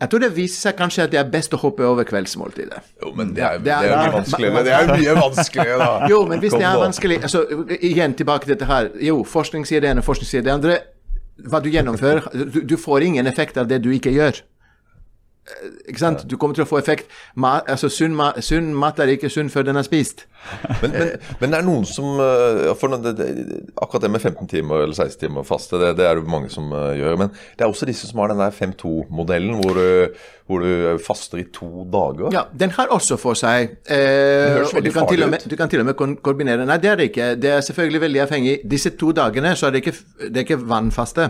Jeg 0.00 0.08
tror 0.10 0.22
det 0.24 0.30
viser 0.36 0.60
seg 0.70 0.76
kanskje 0.78 1.02
at 1.04 1.10
det 1.12 1.18
er 1.20 1.26
best 1.28 1.52
å 1.52 1.58
hoppe 1.60 1.84
over 1.84 2.06
kveldsmåltidet. 2.08 2.78
Jo, 3.02 3.10
men 3.16 3.34
det 3.36 3.42
er, 3.44 3.58
Det 3.58 3.64
det 3.64 3.72
er- 3.72 3.84
er, 3.84 3.90
jo 3.90 3.96
mye 4.00 4.12
vanskeligere. 4.14 4.62
Det 4.64 4.72
er 4.72 4.86
mye 4.96 5.14
vanskeligere, 5.20 5.78
da. 5.78 6.06
Jo, 6.12 6.20
men 6.26 6.40
hvis 6.40 6.50
Kom 6.54 6.60
det 6.62 6.68
er 6.70 6.78
vanskelig 6.84 7.18
altså, 7.22 7.42
Igjen 7.80 8.14
tilbake 8.16 8.46
til 8.48 8.54
dette 8.56 8.68
her. 8.70 8.88
Jo, 9.00 9.18
forskning 9.24 9.66
sier 9.68 9.80
det 9.84 9.90
ene, 9.90 10.02
forskning 10.06 10.28
sier 10.30 10.42
det 10.46 10.52
andre. 10.54 10.78
Hva 11.48 11.60
du 11.62 11.68
gjennomfører 11.72 12.26
Du, 12.52 12.60
du 12.64 12.76
får 12.76 13.02
ingen 13.10 13.26
effekt 13.26 13.56
av 13.60 13.68
det 13.68 13.82
du 13.84 13.90
ikke 13.92 14.12
gjør. 14.12 14.40
Eh, 15.50 15.70
Ikke 15.90 15.98
sant? 16.02 16.24
Du 16.30 16.36
kommer 16.40 16.54
til 16.54 16.64
å 16.64 16.68
få 16.70 16.78
effekt. 16.78 17.10
Ma, 17.34 17.58
altså, 17.68 17.88
sunn, 17.92 18.14
ma, 18.16 18.30
sunn 18.44 18.72
mat 18.76 18.98
er 19.02 19.12
ikke 19.16 19.30
sunn 19.32 19.50
før 19.52 19.66
den 19.70 19.76
er 19.80 19.86
spist. 19.86 20.26
Men, 20.80 20.94
men, 20.96 21.08
men 21.36 21.52
det 21.52 21.56
er 21.58 21.64
noen 21.66 21.82
som 21.84 22.14
eh, 22.16 23.00
det, 23.04 23.10
det, 23.18 23.26
Akkurat 23.76 24.06
det 24.06 24.08
med 24.14 24.22
15 24.24 24.48
timer 24.48 24.86
eller 24.86 24.96
16 24.96 25.18
timer 25.26 25.44
faste, 25.44 25.76
det, 25.82 25.90
det 25.98 26.06
er 26.08 26.16
det 26.16 26.30
mange 26.32 26.48
som 26.48 26.70
eh, 26.72 26.94
gjør. 26.96 27.18
Men 27.20 27.28
det 27.58 27.66
er 27.66 27.68
også 27.68 27.88
disse 27.90 28.08
som 28.08 28.22
har 28.22 28.32
den 28.32 28.40
der 28.40 28.54
5-2-modellen, 28.56 29.58
hvor, 29.60 29.76
du- 29.76 30.14
hvor 30.48 30.64
du 30.64 30.98
faster 31.04 31.42
i 31.42 31.44
to 31.52 31.84
dager. 31.92 32.32
Ja, 32.32 32.46
den 32.58 32.72
har 32.78 32.88
også 32.96 33.18
for 33.20 33.36
seg 33.36 33.76
eh, 33.84 34.64
du 34.80 34.90
kan, 34.96 35.12
med, 35.30 35.44
du 35.50 35.56
kan 35.60 35.68
til 35.70 35.84
og 35.84 35.90
med 35.90 36.00
kombinere 36.24 36.64
Nei, 36.66 36.78
det 36.80 36.90
er 36.94 36.96
det 37.02 37.10
ikke. 37.12 37.28
Det 37.36 37.52
er 37.58 37.60
selvfølgelig 37.68 38.00
veldig 38.08 38.24
avhengig. 38.24 38.56
Disse 38.64 38.90
to 38.96 39.12
dagene 39.20 39.52
så 39.60 39.68
er 39.68 39.76
det 39.76 39.84
ikke, 39.84 39.96
det 40.24 40.36
er 40.40 40.46
ikke 40.48 40.62
vannfaste. 40.72 41.28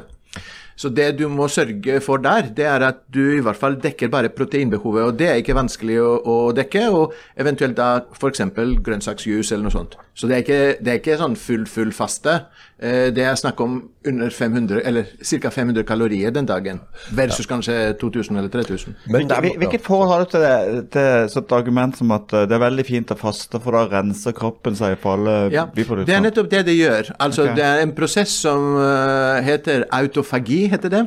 Så 0.80 0.88
det 0.96 1.10
du 1.18 1.26
må 1.28 1.44
sørge 1.52 1.98
for 2.00 2.22
der, 2.24 2.46
det 2.56 2.64
er 2.64 2.80
at 2.86 3.02
du 3.12 3.20
i 3.34 3.42
hvert 3.44 3.58
fall 3.60 3.76
dekker 3.82 4.08
bare 4.12 4.30
proteinbehovet, 4.32 5.02
og 5.04 5.18
det 5.20 5.26
er 5.28 5.40
ikke 5.42 5.58
vanskelig 5.58 5.98
å, 6.00 6.12
å 6.24 6.36
dekke, 6.56 6.86
og 6.96 7.12
eventuelt 7.36 7.76
da 7.76 7.90
f.eks. 8.16 8.46
grønnsaksjuice 8.86 9.52
eller 9.52 9.68
noe 9.68 9.74
sånt. 9.74 9.98
Så 10.20 10.28
det 10.28 10.36
er 10.36 10.42
ikke, 10.44 10.84
det 10.84 10.92
er 10.92 10.98
ikke 11.00 11.14
sånn 11.20 11.36
full, 11.40 11.62
full 11.70 11.92
faste. 11.96 12.34
Eh, 12.80 13.08
det 13.16 13.24
er 13.24 13.36
snakk 13.40 13.60
om 13.64 13.78
under 14.08 14.28
500, 14.32 14.80
eller 14.88 15.06
ca. 15.20 15.50
500 15.52 15.84
kalorier 15.88 16.32
den 16.32 16.46
dagen, 16.48 16.78
versus 17.16 17.46
kanskje 17.48 17.74
2000 18.00 18.36
eller 18.40 18.48
3000. 18.52 18.94
Men 19.12 19.28
det 19.28 19.36
er- 19.36 19.40
Hvil- 19.46 19.58
Hvilket 19.60 19.82
forhold 19.84 20.08
har 20.12 20.24
du 20.24 20.30
til 20.30 20.40
det, 20.44 20.90
til 20.92 21.28
sånt 21.32 21.52
argument 21.56 21.96
som 21.96 22.10
at 22.16 22.32
eh, 22.36 22.44
det 22.48 22.52
er 22.56 22.62
veldig 22.70 22.84
fint 22.88 23.12
å 23.12 23.16
faste, 23.20 23.60
for 23.60 23.72
da 23.76 23.86
renser 23.94 24.32
kroppen 24.36 24.76
seg 24.76 24.98
for 25.00 25.16
alle 25.16 25.50
Ja, 25.52 25.64
det 25.74 26.14
er 26.16 26.20
nettopp 26.24 26.50
det 26.50 26.62
det 26.66 26.76
gjør. 26.76 27.10
Altså, 27.20 27.44
okay. 27.44 27.54
Det 27.56 27.64
er 27.64 27.82
en 27.82 27.92
prosess 27.96 28.30
som 28.30 28.76
eh, 28.80 29.40
heter 29.48 29.84
autofagi, 29.92 30.60
heter 30.72 30.90
det. 30.90 31.02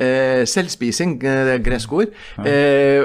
Eh, 0.00 0.44
selvspising, 0.48 1.16
uh, 1.24 1.56
gresk 1.64 1.92
ord, 1.92 2.08
eh, 2.44 3.04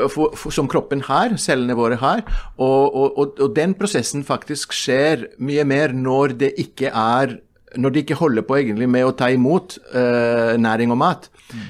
som 0.52 0.68
kroppen 0.72 1.02
har, 1.08 1.36
cellene 1.38 1.76
våre 1.78 1.96
har. 2.02 2.24
Og, 2.58 2.96
og, 2.96 3.18
og, 3.20 3.40
og 3.40 3.56
den 3.56 3.74
prosessen 3.78 4.24
faktisk 4.28 4.72
skjer 4.76 5.28
mye 5.46 5.66
mer 5.68 5.96
når 5.96 6.38
det 6.44 6.54
ikke 6.66 6.92
er 6.92 7.40
når 7.80 7.94
de 7.94 8.04
ikke 8.04 8.18
holder 8.20 8.46
på 8.48 8.58
egentlig 8.60 8.88
med 8.92 9.06
å 9.08 9.14
ta 9.18 9.30
imot 9.34 9.78
uh, 9.96 10.56
næring 10.62 10.94
og 10.94 11.00
mat. 11.02 11.30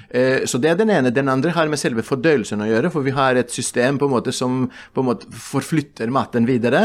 Eh, 0.09 0.45
så 0.47 0.59
det 0.61 0.69
er 0.71 0.77
den 0.79 0.91
ene. 0.93 1.11
Den 1.13 1.29
andre 1.31 1.53
har 1.55 1.69
med 1.71 1.79
selve 1.81 2.05
fordøyelsen 2.05 2.63
å 2.63 2.67
gjøre, 2.69 2.91
for 2.93 3.05
vi 3.05 3.13
har 3.15 3.37
et 3.39 3.51
system 3.53 3.99
på 3.99 4.07
en 4.07 4.13
måte 4.15 4.33
som 4.35 4.65
på 4.69 5.03
en 5.03 5.09
måte 5.09 5.29
forflytter 5.29 6.11
maten 6.13 6.47
videre. 6.47 6.83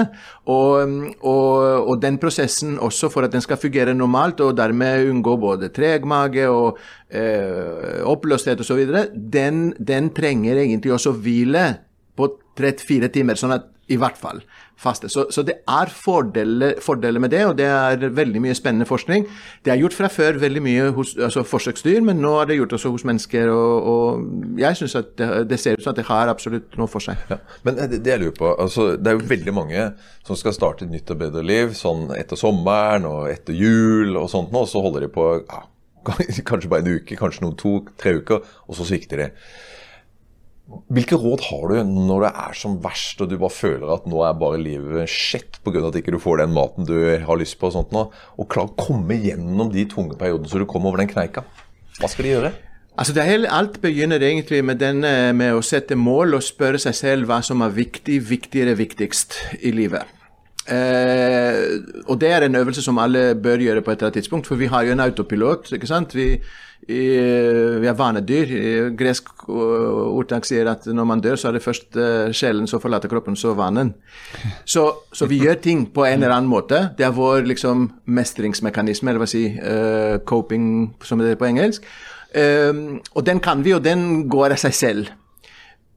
Og, 0.50 0.96
og, 1.20 1.56
og 1.84 2.00
den 2.02 2.18
prosessen 2.22 2.78
også 2.82 3.12
for 3.12 3.26
at 3.26 3.34
den 3.34 3.44
skal 3.44 3.60
fungere 3.60 3.94
normalt, 3.96 4.42
og 4.44 4.56
dermed 4.58 5.10
unngå 5.10 5.36
både 5.40 5.70
treg 5.74 6.08
mage 6.08 6.48
og 6.50 6.80
uh, 6.80 8.00
oppblåsthet 8.10 8.64
osv., 8.64 8.82
den, 9.14 9.70
den 9.78 10.10
trenger 10.16 10.64
egentlig 10.64 10.96
også 10.96 11.14
hvile 11.20 11.66
på 12.18 12.32
34 12.60 13.12
timer, 13.14 13.38
sånn 13.40 13.54
at 13.56 13.70
i 13.90 13.98
hvert 14.00 14.18
fall 14.18 14.42
faste. 14.80 15.10
Så, 15.12 15.26
så 15.34 15.42
det 15.44 15.58
er 15.68 15.90
fordeler, 15.92 16.78
fordeler 16.80 17.20
med 17.20 17.32
det, 17.34 17.42
og 17.46 17.56
det 17.58 17.66
er 17.68 18.04
veldig 18.16 18.40
mye 18.40 18.56
spennende 18.56 18.86
forskning. 18.88 19.26
Det 19.64 19.72
er 19.72 19.80
gjort 19.80 19.96
fra 19.96 20.08
før 20.12 20.38
veldig 20.40 20.62
mye 20.64 20.86
hos 20.96 21.12
altså 21.20 21.42
forsøksdyr, 21.44 22.00
men 22.06 22.22
nå 22.22 22.32
er 22.40 22.48
det 22.48 22.56
gjort 22.60 22.76
også 22.78 22.92
hos 22.94 23.04
mennesker, 23.08 23.50
og, 23.52 23.90
og 23.92 24.60
jeg 24.60 24.78
syns 24.80 24.96
at 25.02 25.12
det, 25.20 25.28
det 25.50 25.60
ser 25.60 25.76
ut 25.76 25.84
som 25.84 25.92
at 25.92 26.00
det 26.00 26.06
har 26.08 26.32
absolutt 26.32 26.78
noe 26.80 26.88
for 26.90 27.04
seg. 27.04 27.20
Ja. 27.28 27.40
Men 27.66 27.76
det, 27.82 28.00
det 28.06 28.14
jeg 28.14 28.24
lurer 28.24 28.38
på, 28.38 28.54
altså, 28.54 28.94
det 28.96 29.12
er 29.12 29.18
jo 29.18 29.32
veldig 29.34 29.56
mange 29.56 29.88
som 30.26 30.38
skal 30.38 30.56
starte 30.56 30.86
et 30.86 30.94
nytt 30.94 31.12
og 31.12 31.20
bedre 31.26 31.44
liv 31.44 31.74
sånn 31.76 32.08
etter 32.16 32.40
sommeren 32.40 33.08
og 33.08 33.28
etter 33.32 33.56
jul 33.56 34.16
og 34.16 34.30
sånt 34.32 34.54
og 34.56 34.66
så 34.68 34.80
holder 34.82 35.04
de 35.04 35.12
på 35.12 35.26
ja, 35.42 35.60
kanskje 36.48 36.70
bare 36.72 36.86
en 36.86 36.96
uke, 36.96 37.18
kanskje 37.18 37.44
noen 37.44 37.58
to-tre 37.60 38.16
uker, 38.22 38.48
og 38.66 38.78
så 38.78 38.86
svikter 38.88 39.24
de. 39.24 39.28
Hvilke 40.90 41.18
råd 41.18 41.42
har 41.48 41.70
du 41.70 41.78
når 41.90 42.24
det 42.26 42.30
er 42.44 42.56
som 42.58 42.76
verst 42.84 43.20
og 43.22 43.30
du 43.30 43.36
bare 43.40 43.54
føler 43.54 43.90
at 43.94 44.06
nå 44.10 44.22
er 44.26 44.38
bare 44.38 44.60
livet 44.62 45.10
shit 45.10 45.58
pga. 45.64 45.82
at 45.88 45.98
ikke 45.98 46.14
du 46.14 46.20
får 46.22 46.44
den 46.44 46.54
maten 46.54 46.86
du 46.86 46.96
har 47.26 47.40
lyst 47.40 47.58
på 47.58 47.70
og 47.70 47.74
sånt 47.74 47.94
nå, 47.94 48.06
og 48.10 48.50
klarer 48.50 48.70
å 48.70 48.86
komme 48.88 49.18
gjennom 49.18 49.72
de 49.74 49.86
tunge 49.90 50.18
periodene 50.20 50.50
så 50.50 50.62
du 50.62 50.68
kommer 50.70 50.92
over 50.92 51.02
den 51.02 51.10
kneika? 51.10 51.42
Hva 51.98 52.10
skal 52.10 52.26
de 52.26 52.34
gjøre? 52.36 52.52
Altså 53.00 53.14
hele, 53.24 53.48
Alt 53.48 53.80
begynner 53.80 54.22
egentlig 54.22 54.62
med, 54.66 54.80
denne, 54.82 55.32
med 55.32 55.56
å 55.56 55.62
sette 55.64 55.96
mål 55.96 56.36
og 56.36 56.44
spørre 56.44 56.78
seg 56.82 56.96
selv 56.98 57.30
hva 57.30 57.40
som 57.42 57.62
er 57.64 57.72
viktig, 57.74 58.18
viktigere, 58.28 58.76
viktigst 58.76 59.38
i 59.62 59.72
livet. 59.74 60.19
Eh, 60.68 61.80
og 62.06 62.18
det 62.20 62.30
er 62.30 62.44
en 62.44 62.58
øvelse 62.60 62.82
som 62.84 62.98
alle 62.98 63.34
bør 63.34 63.62
gjøre 63.64 63.82
på 63.82 63.90
et 63.90 63.98
eller 63.98 64.10
annet 64.10 64.20
tidspunkt, 64.20 64.46
for 64.46 64.60
vi 64.60 64.66
har 64.66 64.82
jo 64.84 64.92
en 64.92 65.00
autopilot. 65.00 65.72
ikke 65.72 65.86
sant? 65.86 66.14
Vi, 66.14 66.36
i, 66.88 67.00
vi 67.80 67.86
er 67.86 67.96
vanedyr. 67.96 68.52
Gresk 68.98 69.48
ordtak 69.48 70.46
sier 70.48 70.70
at 70.70 70.86
når 70.86 71.08
man 71.08 71.20
dør, 71.20 71.36
så 71.36 71.48
er 71.48 71.58
det 71.58 71.64
først 71.64 71.96
uh, 71.96 72.32
sjelen 72.32 72.68
som 72.70 72.80
forlater 72.80 73.08
kroppen, 73.08 73.36
så 73.36 73.54
vanen. 73.54 73.94
Så, 74.64 74.86
så, 75.12 75.26
vi 75.26 75.40
gjør 75.42 75.60
ting 75.60 75.86
på 75.94 76.04
en 76.04 76.22
eller 76.22 76.36
annen 76.36 76.50
måte. 76.50 76.90
Det 76.98 77.06
er 77.06 77.16
vår 77.16 77.48
liksom, 77.50 77.90
mestringsmekanisme, 78.06 79.10
eller 79.10 79.24
hva 79.24 79.30
si, 79.30 79.46
uh, 79.56 80.18
coping, 80.24 80.94
som 81.04 81.20
det 81.20 81.34
er 81.34 81.40
på 81.40 81.50
engelsk. 81.50 81.88
Um, 82.30 83.00
og 83.14 83.26
den 83.26 83.40
kan 83.42 83.64
vi, 83.64 83.74
og 83.74 83.84
den 83.84 84.28
går 84.30 84.54
av 84.54 84.62
seg 84.62 84.76
selv. 84.76 85.10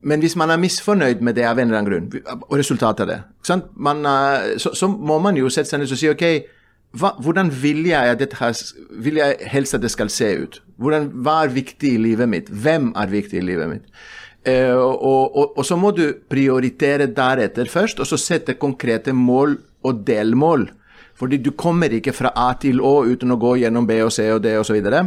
Men 0.03 0.19
hvis 0.19 0.35
man 0.39 0.51
er 0.51 0.59
misfornøyd 0.59 1.21
med 1.23 1.37
det 1.39 1.45
av 1.47 1.59
en 1.59 1.69
eller 1.69 1.79
annen 1.79 1.91
grunn, 1.91 2.39
og 2.43 2.57
resultatet 2.59 3.05
av 3.05 3.11
det, 3.11 3.19
man, 3.75 4.03
så, 4.59 4.73
så, 4.75 4.89
må 4.91 5.19
man 5.23 5.37
jo 5.39 5.51
sette 5.53 5.71
seg 5.71 5.79
ned 5.79 5.93
og 5.95 5.99
si 5.99 6.11
OK, 6.11 6.25
hva, 6.99 7.13
hvordan 7.23 7.49
vil 7.63 7.87
jeg, 7.89 8.17
dette, 8.19 8.49
vil 9.01 9.17
jeg 9.21 9.47
helst 9.49 9.77
at 9.77 9.85
det 9.85 9.93
skal 9.93 10.11
se 10.13 10.29
ut? 10.43 10.59
Hvordan, 10.81 11.07
hva 11.25 11.39
er 11.45 11.55
viktig 11.55 11.95
i 11.95 12.01
livet 12.01 12.29
mitt? 12.29 12.51
Hvem 12.51 12.91
er 12.99 13.13
viktig 13.13 13.39
i 13.39 13.45
livet 13.47 13.71
mitt? 13.71 13.87
Uh, 14.43 14.75
og, 14.75 15.23
og, 15.31 15.57
og, 15.57 15.63
så 15.65 15.77
må 15.79 15.93
du 15.95 16.03
prioritere 16.29 17.07
deretter 17.15 17.69
først, 17.71 18.01
og 18.03 18.09
så 18.09 18.19
sette 18.19 18.57
konkrete 18.59 19.15
mål 19.15 19.55
og 19.87 20.03
delmål. 20.05 20.67
Fordi 21.17 21.39
du 21.39 21.53
kommer 21.55 21.93
ikke 21.93 22.13
fra 22.15 22.33
A 22.35 22.49
til 22.59 22.81
Å 22.83 23.03
uten 23.07 23.31
å 23.31 23.39
gå 23.39 23.55
gjennom 23.61 23.87
B 23.87 24.01
og 24.03 24.11
C 24.11 24.27
og 24.33 24.41
D 24.43 24.57
osv. 24.59 24.81
Så, 24.81 25.03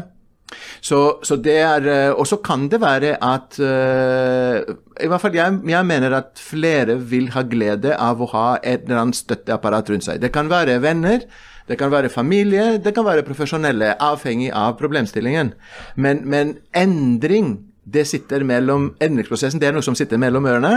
så 0.80 1.36
det 1.42 1.56
er 1.58 1.86
eh, 1.90 2.12
Og 2.14 2.26
så 2.26 2.36
kan 2.44 2.68
det 2.70 2.78
være 2.80 3.16
at 3.24 3.58
uh, 3.58 4.62
I 5.02 5.08
hvert 5.10 5.20
fall 5.20 5.34
jeg, 5.34 5.58
jeg, 5.66 5.86
mener 5.86 6.14
at 6.14 6.38
flere 6.38 6.96
vil 7.02 7.30
ha 7.34 7.42
glede 7.42 7.96
av 7.96 8.22
å 8.22 8.30
ha 8.30 8.46
et 8.62 8.86
eller 8.86 9.02
annet 9.02 9.18
støtteapparat 9.18 9.90
rundt 9.90 10.06
seg. 10.06 10.20
Det 10.22 10.30
kan 10.32 10.48
være 10.50 10.78
venner, 10.82 11.26
det 11.68 11.78
kan 11.78 11.90
være 11.90 12.08
familie, 12.08 12.78
det 12.78 12.94
kan 12.94 13.04
være 13.04 13.26
profesjonelle, 13.26 13.96
avhengig 14.00 14.52
av 14.54 14.78
problemstillingen. 14.78 15.52
Men, 15.96 16.22
men 16.24 16.56
endring 16.72 17.56
det 17.86 18.02
sitter 18.08 18.42
mellom 18.42 18.88
Endringsprosessen 19.02 19.60
det 19.62 19.68
er 19.68 19.76
noe 19.76 19.84
som 19.84 19.94
sitter 19.98 20.18
mellom 20.18 20.46
ørene. 20.50 20.72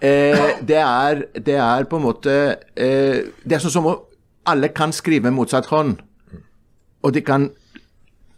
Eh, 0.00 0.60
det, 0.64 0.78
er, 0.80 1.26
det, 1.36 1.56
er, 1.60 1.84
på 1.88 1.98
en 1.98 2.06
måte 2.06 2.36
eh, 2.72 3.26
Det 3.44 3.58
er 3.58 3.64
sånn 3.64 3.74
som 3.74 3.90
alle 4.46 4.70
kan 4.72 4.94
skrive 4.94 5.32
motsatt 5.34 5.68
hånd. 5.68 5.98
Og 7.04 7.12
de 7.12 7.22
kan 7.26 7.50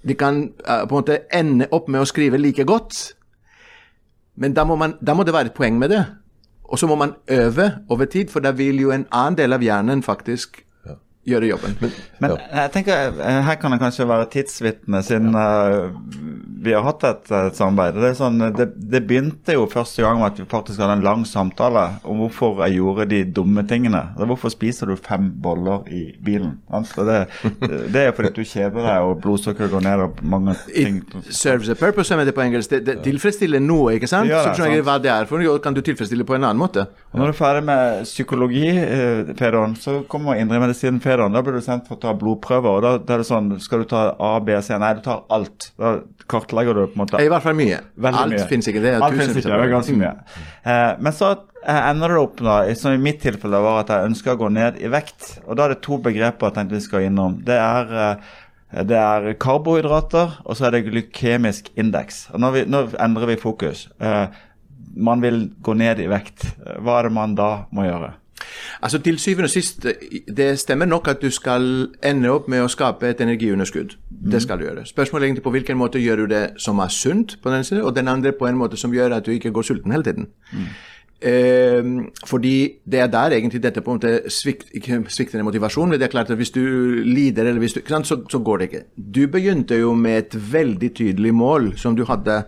de 0.06 0.14
kan 0.14 0.42
uh, 0.68 0.84
på 0.86 0.94
en 0.94 1.00
måte 1.00 1.20
ende 1.34 1.68
opp 1.74 1.88
med 1.88 2.02
å 2.02 2.08
skrive 2.08 2.38
like 2.38 2.64
godt. 2.68 3.00
Men 4.38 4.54
da 4.54 4.64
må, 4.64 4.76
man, 4.78 4.94
da 5.02 5.14
må 5.18 5.26
det 5.26 5.34
være 5.34 5.50
et 5.50 5.58
poeng 5.58 5.78
med 5.78 5.90
det. 5.94 6.04
Og 6.68 6.78
så 6.78 6.86
må 6.86 6.94
man 7.00 7.16
øve 7.32 7.70
over 7.88 8.04
tid, 8.04 8.30
for 8.30 8.44
da 8.44 8.52
vil 8.54 8.80
jo 8.80 8.92
en 8.94 9.06
annen 9.10 9.38
del 9.38 9.56
av 9.56 9.64
hjernen 9.64 10.02
faktisk 10.04 10.62
gjøre 11.28 11.48
jobben. 11.50 11.76
Men, 11.80 11.92
men 12.20 12.34
jeg 12.38 12.70
tenker, 12.72 13.18
eh, 13.20 13.40
her 13.44 13.58
kan 13.60 13.74
det 13.74 13.80
kanskje 13.82 14.08
være 14.08 14.28
tidsvitne, 14.32 15.02
siden 15.04 15.34
uh, 15.34 15.90
vi 16.62 16.72
har 16.74 16.82
hatt 16.82 17.04
et, 17.06 17.30
et 17.30 17.56
samarbeid. 17.56 17.98
Det, 18.02 18.10
sånn, 18.18 18.40
det, 18.56 18.66
det, 18.76 19.00
begynte 19.06 19.54
jo 19.54 19.66
første 19.70 20.02
gang 20.02 20.18
med 20.20 20.32
at 20.32 20.40
vi 20.40 20.46
faktisk 20.50 20.82
hadde 20.82 20.98
en 20.98 21.04
lang 21.06 21.24
samtale 21.28 21.84
om 22.08 22.22
hvorfor 22.24 22.62
jeg 22.64 22.78
gjorde 22.78 23.08
de 23.12 23.20
dumme 23.36 23.62
tingene. 23.68 24.00
Hvorfor 24.18 24.52
spiser 24.52 24.90
du 24.90 24.96
fem 24.98 25.30
boller 25.42 25.86
i 25.92 26.02
bilen? 26.24 26.56
Det, 26.68 27.18
det, 27.94 28.02
er 28.02 28.14
fordi 28.16 28.32
du 28.40 28.42
kjeder 28.42 28.78
deg 28.88 29.06
og 29.06 29.22
blodsukkeret 29.22 29.72
går 29.74 29.84
ned 29.86 30.04
og 30.06 30.22
mange 30.22 30.56
ting. 30.66 31.00
It 31.22 31.30
serves 31.34 31.70
a 31.70 31.78
purpose, 31.78 32.08
som 32.10 32.22
heter 32.22 32.36
på 32.36 32.44
engelsk. 32.46 32.74
Det, 32.74 32.98
tilfredsstiller 33.06 33.62
noe, 33.62 33.94
ikke 33.98 34.10
sant? 34.10 34.30
Ja, 34.30 34.42
så 34.48 34.56
skjønner 34.58 34.80
jeg 34.80 34.88
hva 34.88 34.98
det 35.02 35.12
er 35.14 35.30
for 35.30 35.42
noe, 35.42 35.58
kan 35.62 35.76
du 35.76 35.82
tilfredsstille 35.84 36.26
på 36.28 36.38
en 36.38 36.48
annen 36.48 36.60
måte. 36.60 36.88
Og 37.12 37.22
når 37.22 37.30
du 37.30 37.34
er 37.36 37.38
ferdig 37.38 37.64
med 37.68 38.02
psykologi, 38.08 38.66
eh, 38.68 39.32
Fedon, 39.38 39.78
så 39.78 40.00
kommer 40.10 40.40
indremedisinen 40.40 41.00
Fedon. 41.04 41.34
Da 41.34 41.44
blir 41.44 41.58
du 41.58 41.64
sendt 41.64 41.86
for 41.88 41.98
å 41.98 42.02
ta 42.02 42.14
blodprøver. 42.18 42.78
og 42.78 42.82
da, 42.84 42.96
da, 42.98 43.16
er 43.16 43.24
det 43.24 43.30
sånn, 43.30 43.54
Skal 43.62 43.84
du 43.84 43.90
ta 43.90 44.02
A, 44.18 44.34
B, 44.44 44.54
C? 44.62 44.76
Nei, 44.78 44.94
du 44.98 45.02
tar 45.06 45.24
alt. 45.34 45.70
Da 45.78 45.98
kartlegger 46.48 46.74
du 46.74 46.86
på 46.86 46.96
en 46.96 47.02
måte 47.04 47.20
I 47.22 47.28
hvert 47.30 47.44
fall 47.44 47.56
mye. 47.58 47.80
Veldig 47.96 48.22
alt 48.22 48.34
mye. 48.34 48.48
finnes 48.48 48.68
ikke. 48.70 48.82
Det 48.82 48.90
er 48.94 49.04
alt 49.04 49.16
finnes 49.16 49.36
ikke, 49.36 49.52
det 49.52 49.60
er 49.68 49.72
ganske 49.72 49.96
mye. 49.98 50.12
Eh, 50.64 50.90
men 51.04 51.14
så 51.16 51.30
eh, 51.62 51.80
ender 51.90 52.14
det 52.14 52.18
opp, 52.22 52.42
da, 52.44 52.58
som 52.78 52.96
i 52.96 53.00
mitt 53.02 53.20
tilfelle 53.22 53.62
var 53.64 53.82
at 53.84 53.92
jeg 53.94 54.10
ønsker 54.10 54.34
å 54.34 54.40
gå 54.40 54.50
ned 54.56 54.80
i 54.82 54.90
vekt. 54.92 55.38
Og 55.46 55.58
da 55.58 55.66
er 55.66 55.74
det 55.74 55.82
to 55.86 56.00
begreper 56.02 56.48
jeg 56.48 56.58
tenkte 56.58 56.78
vi 56.78 56.84
skal 56.84 57.08
innom. 57.08 57.40
Det 57.46 57.58
er 57.58 57.96
eh, 58.04 58.36
det 58.84 58.98
er 59.00 59.30
karbohydrater, 59.40 60.42
og 60.44 60.56
så 60.58 60.66
er 60.68 60.74
det 60.74 60.90
glykemisk 60.90 61.70
indeks. 61.80 62.26
Og 62.36 62.42
nå, 62.42 62.50
vi, 62.52 62.66
nå 62.68 62.82
endrer 63.00 63.30
vi 63.30 63.38
fokus. 63.40 63.86
Eh, 63.96 64.26
man 64.98 65.22
vil 65.24 65.46
gå 65.64 65.72
ned 65.78 66.02
i 66.04 66.08
vekt. 66.10 66.50
Hva 66.84 66.98
er 66.98 67.08
det 67.08 67.16
man 67.16 67.36
da 67.38 67.50
må 67.72 67.86
gjøre? 67.86 68.12
Altså 68.82 68.98
Til 68.98 69.18
syvende 69.18 69.44
og 69.44 69.50
sist, 69.50 69.86
det 70.36 70.58
stemmer 70.58 70.86
nok 70.86 71.08
at 71.08 71.22
du 71.22 71.30
skal 71.30 71.88
ende 72.04 72.30
opp 72.30 72.48
med 72.48 72.62
å 72.62 72.68
skape 72.70 73.08
et 73.08 73.20
energiunderskudd. 73.20 73.96
Mm. 74.10 74.30
Det 74.30 74.42
skal 74.42 74.58
du 74.58 74.64
gjøre. 74.64 74.86
Spørsmålet 74.86 75.24
er 75.24 75.28
egentlig 75.32 75.46
på 75.46 75.54
hvilken 75.56 75.80
måte 75.80 76.02
gjør 76.02 76.22
du 76.22 76.26
det 76.34 76.44
som 76.62 76.78
er 76.78 76.92
sunt, 76.94 77.38
på 77.42 77.50
den 77.50 77.64
siden, 77.64 77.82
og 77.82 77.96
den 77.96 78.08
andre 78.08 78.32
på 78.32 78.46
en 78.46 78.60
måte 78.60 78.76
som 78.76 78.94
gjør 78.94 79.16
at 79.18 79.26
du 79.26 79.34
ikke 79.34 79.50
går 79.50 79.66
sulten 79.66 79.92
hele 79.92 80.06
tiden. 80.06 80.30
Mm. 80.52 80.70
Eh, 81.18 81.84
fordi 82.26 82.78
det 82.86 83.00
er 83.00 83.06
der 83.10 83.34
egentlig 83.34 83.62
dette 83.62 83.80
på 83.82 83.90
en 83.90 83.98
måte 83.98 84.30
svikt, 84.30 84.68
ikke 84.74 85.02
sviktende 85.08 85.44
motivasjon. 85.44 85.90
Men 85.90 85.98
det 85.98 86.06
er 86.06 86.14
klart 86.14 86.30
at 86.30 86.36
hvis 86.38 86.54
du 86.54 86.62
lider, 87.04 87.44
eller 87.44 87.58
hvis 87.58 87.74
du, 87.74 87.80
sant, 87.88 88.06
så, 88.06 88.20
så, 88.30 88.38
går 88.38 88.58
det 88.58 88.64
ikke. 88.70 88.84
Du 89.14 89.26
begynte 89.26 89.74
jo 89.74 89.94
med 89.94 90.18
et 90.18 90.52
veldig 90.52 90.94
tydelig 90.94 91.34
mål 91.34 91.72
som 91.78 91.96
du 91.96 92.04
hadde. 92.04 92.44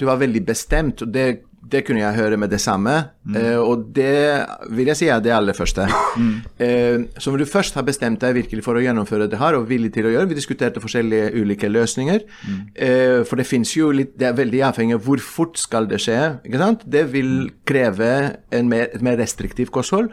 Du 0.00 0.06
var 0.06 0.16
veldig 0.16 0.46
bestemt. 0.46 1.02
og 1.02 1.14
det 1.14 1.40
det 1.74 1.82
kunne 1.86 2.02
jeg 2.02 2.16
høre 2.16 2.38
med 2.40 2.52
det 2.52 2.60
samme, 2.62 2.94
mm. 3.26 3.36
eh, 3.38 3.58
og 3.58 3.88
det 3.96 4.46
vil 4.76 4.90
jeg 4.92 5.00
si 5.00 5.08
er 5.10 5.22
det 5.24 5.32
aller 5.34 5.56
første. 5.56 5.86
Mm. 6.14 6.34
Eh, 6.62 6.98
så 7.18 7.32
når 7.32 7.42
du 7.42 7.50
først 7.50 7.74
har 7.74 7.86
bestemt 7.86 8.22
deg 8.22 8.36
virkelig 8.36 8.62
for 8.62 8.78
å 8.78 8.84
gjennomføre 8.84 9.26
det 9.30 9.40
her, 9.40 9.58
og 9.58 9.66
villig 9.68 9.90
til 9.94 10.06
å 10.06 10.12
gjøre 10.12 10.30
Vi 10.30 10.38
diskuterte 10.38 10.82
forskjellige 10.82 11.32
ulike 11.34 11.70
løsninger, 11.72 12.22
mm. 12.22 12.60
eh, 12.86 13.18
for 13.26 13.40
det 13.40 13.48
fins 13.48 13.74
jo 13.74 13.90
litt 13.90 14.14
Det 14.20 14.28
er 14.28 14.38
veldig 14.38 14.62
avhengig 14.70 14.98
av 14.98 15.02
hvor 15.08 15.22
fort 15.22 15.58
skal 15.58 15.88
det 15.90 15.98
skje. 16.04 16.20
ikke 16.46 16.62
sant? 16.62 16.86
Det 16.86 17.04
vil 17.12 17.50
kreve 17.66 18.12
mer, 18.62 18.88
et 18.94 19.02
mer 19.02 19.18
restriktivt 19.18 19.74
kosthold 19.74 20.12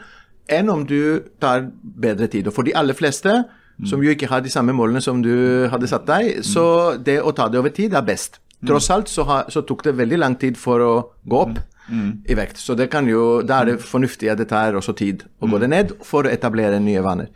enn 0.52 0.70
om 0.74 0.82
du 0.88 1.22
tar 1.40 1.68
bedre 1.82 2.28
tid. 2.28 2.50
Og 2.50 2.56
for 2.56 2.68
de 2.68 2.74
aller 2.76 2.98
fleste, 2.98 3.32
mm. 3.32 3.88
som 3.88 4.02
jo 4.04 4.12
ikke 4.12 4.30
har 4.32 4.42
de 4.44 4.52
samme 4.52 4.74
målene 4.76 5.04
som 5.04 5.22
du 5.24 5.68
hadde 5.72 5.88
satt 5.88 6.08
deg, 6.10 6.42
mm. 6.42 6.48
så 6.48 6.66
det 6.98 7.22
å 7.22 7.32
ta 7.38 7.48
det 7.48 7.62
over 7.62 7.74
tid 7.76 7.96
er 7.96 8.08
best. 8.08 8.42
Tross 8.68 8.92
alt 8.94 9.10
så, 9.10 9.26
ha, 9.26 9.42
så, 9.50 9.64
tok 9.66 9.84
det 9.88 9.98
veldig 9.98 10.22
lang 10.22 10.38
tid 10.42 10.60
for 10.60 10.84
å 10.86 10.94
gå 11.26 11.42
opp 11.48 11.58
mm. 11.90 12.12
i 12.30 12.38
vekt. 12.38 12.62
Så 12.62 12.78
det 12.78 12.92
kan 12.94 13.10
jo, 13.10 13.42
da 13.46 13.62
er 13.62 13.72
det 13.72 13.82
fornuftig 13.84 14.30
at 14.32 14.42
det 14.42 14.52
tar 14.52 14.78
også 14.78 14.94
tid 14.98 15.26
å 15.42 15.50
gå 15.50 15.62
det 15.62 15.72
ned 15.72 15.96
for 16.06 16.28
å 16.28 16.34
etablere 16.34 16.82
nye 16.84 17.04
vaner. 17.06 17.32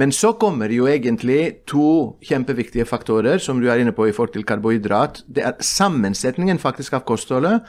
Men 0.00 0.08
så 0.16 0.30
kommer 0.40 0.72
jo 0.72 0.86
egentlig 0.88 1.66
to 1.68 2.16
kjempeviktige 2.24 2.86
faktorer 2.88 3.40
som 3.44 3.58
du 3.60 3.66
er 3.68 3.82
inne 3.82 3.92
på 3.92 4.06
i 4.08 4.14
forhold 4.16 4.32
til 4.32 4.46
karbohydrat. 4.48 5.20
Det 5.28 5.44
er 5.44 5.58
Sammensetningen 5.60 6.60
faktisk 6.62 6.96
av 6.96 7.04
kostholdet 7.08 7.66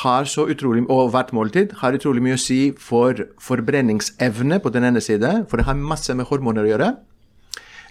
har 0.00 0.24
så 0.24 0.46
utrolig, 0.48 0.86
og 0.88 1.10
hvert 1.12 1.34
måltid 1.36 1.74
har 1.82 1.98
utrolig 1.98 2.24
mye 2.24 2.38
å 2.38 2.40
si 2.40 2.60
for 2.80 3.26
forbrenningsevne 3.44 4.60
på 4.64 4.72
den 4.72 4.88
ene 4.88 5.04
side, 5.04 5.42
for 5.50 5.60
det 5.60 5.68
har 5.68 5.76
masse 5.76 6.16
med 6.16 6.28
hormoner 6.30 6.64
å 6.64 6.72
gjøre. 6.72 6.90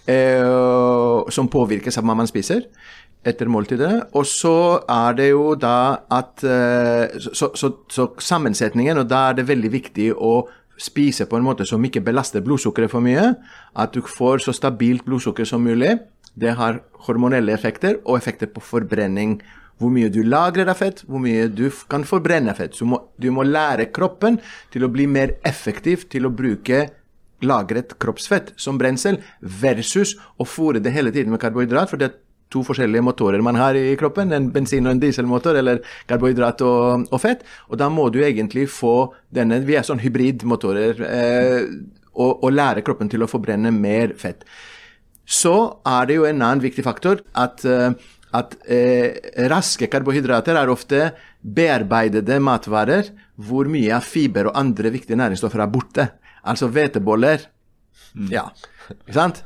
Eh, 0.06 1.30
som 1.34 1.48
påvirkes 1.50 1.96
av 1.98 2.06
hva 2.06 2.14
man 2.14 2.28
spiser 2.30 2.68
etter 3.26 3.50
måltidet. 3.50 3.92
Og 4.16 4.26
så 4.28 4.82
er 4.90 5.16
det 5.18 5.30
jo 5.32 5.50
da 5.58 5.78
at 6.12 6.44
eh, 6.46 7.16
så, 7.26 7.50
så, 7.58 7.72
så, 7.92 8.10
sammensetningen, 8.22 9.02
og 9.02 9.10
da 9.10 9.28
er 9.30 9.40
det 9.40 9.48
veldig 9.50 9.72
viktig 9.74 10.12
å 10.14 10.38
spise 10.76 11.24
på 11.28 11.38
en 11.38 11.46
måte 11.46 11.64
som 11.68 11.84
ikke 11.84 12.04
belaster 12.04 12.44
blodsukkeret 12.44 12.92
for 12.92 13.04
mye. 13.04 13.32
At 13.76 13.96
du 13.96 14.02
får 14.04 14.44
så 14.46 14.54
stabilt 14.56 15.06
blodsukker 15.08 15.48
som 15.48 15.64
mulig. 15.64 15.96
Det 16.36 16.52
har 16.58 16.82
hormonelle 17.08 17.54
effekter 17.56 18.00
og 18.04 18.18
effekter 18.18 18.50
på 18.52 18.62
forbrenning. 18.64 19.38
Hvor 19.80 19.92
mye 19.92 20.08
du 20.12 20.22
lagrer 20.24 20.68
av 20.72 20.78
fett, 20.80 21.02
hvor 21.08 21.20
mye 21.20 21.48
du 21.52 21.66
kan 21.90 22.04
forbrenne 22.08 22.52
av 22.52 22.60
fett. 22.60 22.76
Så 22.76 22.88
må, 22.88 23.00
du 23.20 23.28
må 23.32 23.44
lære 23.44 23.90
kroppen 23.92 24.38
til 24.72 24.86
å 24.86 24.92
bli 24.92 25.08
mer 25.08 25.36
effektiv 25.48 26.06
til 26.12 26.28
å 26.28 26.32
bruke 26.32 26.86
lagret 27.44 27.98
kroppsfett 28.00 28.54
som 28.60 28.78
brensel, 28.80 29.18
versus 29.40 30.14
å 30.40 30.46
fôre 30.48 30.80
det 30.80 30.94
hele 30.94 31.12
tiden 31.12 31.34
med 31.34 31.42
karbohydrat. 31.42 31.90
for 31.90 32.00
det 32.00 32.14
to 32.52 32.62
forskjellige 32.66 33.04
motorer 33.04 33.42
man 33.44 33.58
har 33.58 33.76
i 33.78 33.96
kroppen, 33.98 34.32
en 34.32 34.50
bensin- 34.54 34.86
og 34.86 34.94
en 34.94 35.02
dieselmotor, 35.02 35.58
eller 35.58 35.82
karbohydrat 36.08 36.62
og, 36.66 37.06
og, 37.10 37.20
fett. 37.20 37.44
Og 37.70 37.80
da 37.80 37.90
må 37.92 38.08
du 38.14 38.20
egentlig 38.22 38.68
få 38.70 39.12
denne 39.34 39.60
Vi 39.66 39.76
er 39.76 39.86
sånn 39.86 40.02
hybridmotorer. 40.02 41.02
Eh, 41.06 41.62
og, 42.16 42.44
og, 42.44 42.50
lære 42.54 42.84
kroppen 42.86 43.10
til 43.12 43.24
å 43.24 43.30
forbrenne 43.30 43.72
mer 43.74 44.14
fett. 44.16 44.46
så 45.26 45.82
er 45.82 46.06
det 46.06 46.14
jo 46.14 46.24
en 46.24 46.38
annen 46.38 46.62
viktig 46.62 46.84
faktor 46.86 47.18
at, 47.34 47.64
eh, 47.66 47.90
at 48.32 48.52
eh, 48.70 49.18
raske 49.50 49.88
karbohydrater 49.90 50.54
er 50.54 50.70
ofte 50.70 51.00
bearbeidede 51.42 52.38
matvarer 52.38 53.10
hvor 53.34 53.66
mye 53.66 53.90
av 53.96 54.06
fiber 54.06 54.48
og 54.48 54.56
andre 54.56 54.92
viktige 54.94 55.18
næringsstoffer 55.18 55.64
er 55.64 55.72
borte. 55.72 56.06
Altså 56.46 56.70
hveteboller. 56.70 57.42
Ja, 58.32 58.46
ikke 58.88 59.12
sant? 59.12 59.42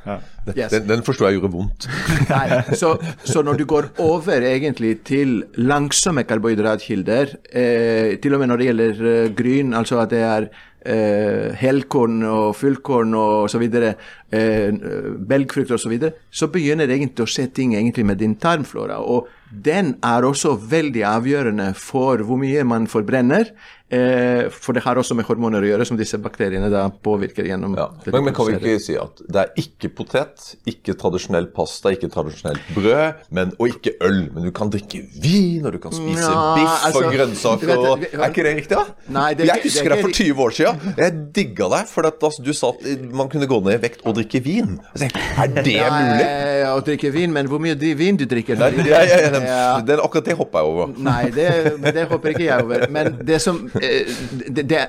Yes. 0.55 0.71
Den, 0.71 0.87
den 0.87 1.03
forsto 1.03 1.27
jeg 1.27 1.39
gjorde 1.39 1.51
vondt. 1.53 1.87
Nei, 2.31 2.61
så, 2.79 2.93
så 3.27 3.43
når 3.43 3.59
du 3.59 3.65
går 3.69 3.89
over 4.03 4.45
egentlig 4.47 5.01
til 5.07 5.41
langsomme 5.59 6.23
karbohydratkilder, 6.29 7.35
eh, 7.51 8.17
til 8.23 8.35
og 8.35 8.43
med 8.43 8.51
når 8.51 8.61
det 8.61 8.69
gjelder 8.69 9.01
eh, 9.11 9.31
gryn, 9.35 9.75
altså 9.77 9.99
at 10.03 10.13
det 10.13 10.21
er 10.27 10.47
eh, 10.85 11.51
helkorn 11.59 12.21
og 12.27 12.55
fullkorn 12.57 13.13
og 13.17 13.49
så 13.51 13.61
videre, 13.61 13.93
eh, 14.31 14.71
belgfrukt 15.17 15.75
og 15.75 15.81
så 15.81 15.91
videre, 15.91 16.15
så 16.31 16.47
begynner 16.53 16.87
det 16.87 16.97
egentlig 16.97 17.27
å 17.27 17.29
skje 17.29 17.49
ting 17.53 17.75
egentlig 17.75 18.07
med 18.07 18.21
din 18.21 18.37
tarmflora. 18.39 19.01
Og 19.03 19.29
den 19.51 19.97
er 20.03 20.23
også 20.23 20.55
veldig 20.55 21.03
avgjørende 21.07 21.73
for 21.75 22.23
hvor 22.23 22.39
mye 22.39 22.63
man 22.63 22.87
forbrenner. 22.87 23.51
Eh, 23.91 24.45
for 24.55 24.71
det 24.77 24.83
har 24.85 24.95
også 24.95 25.15
med 25.17 25.25
hormoner 25.27 25.65
å 25.65 25.67
gjøre, 25.67 25.85
som 25.87 25.97
disse 25.99 26.15
bakteriene 26.21 26.69
da 26.71 26.85
påvirker 27.03 27.43
gjennom 27.49 27.73
Ja. 27.75 27.89
Men, 28.05 28.23
men 28.29 28.33
kan 28.35 28.47
vi 28.47 28.53
ikke 28.55 28.75
si 28.79 28.95
at 28.99 29.19
det 29.27 29.41
er 29.41 29.49
ikke 29.59 29.89
potet, 29.97 30.45
ikke 30.69 30.95
tradisjonell 30.99 31.49
pasta, 31.51 31.91
ikke 31.91 32.07
tradisjonelt 32.13 32.69
brød, 32.75 33.25
men, 33.35 33.51
og 33.59 33.73
ikke 33.73 33.97
øl. 34.07 34.21
Men 34.31 34.47
du 34.47 34.51
kan 34.55 34.71
drikke 34.71 35.01
vin, 35.19 35.65
og 35.67 35.75
du 35.75 35.79
kan 35.83 35.91
spise 35.95 36.23
Ja, 36.23 36.45
biff 36.55 36.85
altså, 36.87 37.03
og 37.03 37.17
grønnsaker. 37.17 37.67
vet, 37.67 37.83
og, 37.91 38.05
er 38.13 38.25
ikke 38.29 38.45
det 38.47 38.55
riktig, 38.61 38.77
da? 38.79 38.85
Nei, 39.11 39.27
det 39.35 39.49
jeg 39.49 39.65
husker 39.65 39.91
er 39.91 39.95
deg 39.97 40.05
for 40.05 40.15
20 40.21 40.45
år 40.45 40.55
siden. 40.61 40.95
Jeg 41.03 41.17
digga 41.35 41.69
deg 41.75 41.91
for 41.91 42.07
at 42.07 42.23
altså, 42.29 42.45
du 42.47 42.53
sa 42.55 42.71
at 42.71 42.87
man 43.11 43.27
kunne 43.33 43.49
gå 43.51 43.59
ned 43.67 43.75
i 43.75 43.81
vekt 43.89 44.07
og 44.07 44.15
drikke 44.21 44.43
vin. 44.47 44.77
Jeg 45.01 45.11
er 45.11 45.51
det 45.57 45.65
mulig? 45.65 46.29
Ja, 46.61 46.71
å 46.77 46.81
drikke 46.85 47.11
vin, 47.11 47.33
men 47.35 47.49
hvor 47.51 47.59
mye 47.59 47.75
vin 47.75 48.15
du 48.19 48.23
drikker? 48.29 48.55
Nei, 48.61 48.71
jeg, 48.87 49.31
den, 49.35 49.49
Ja. 49.51 49.81
den, 49.83 49.99
akkurat 49.99 50.31
det 50.31 50.37
hopper 50.39 50.63
jeg 50.63 50.71
over. 50.71 50.95
Nei, 51.09 51.21
det, 51.35 51.47
det 51.91 52.07
hopper 52.07 52.35
ikke 52.35 52.45
jeg 52.47 52.63
over. 52.63 52.87
Men 52.93 53.17
det 53.25 53.41
som 53.43 53.59
eh, 53.80 53.80
det, 53.81 54.69
det, 54.69 54.81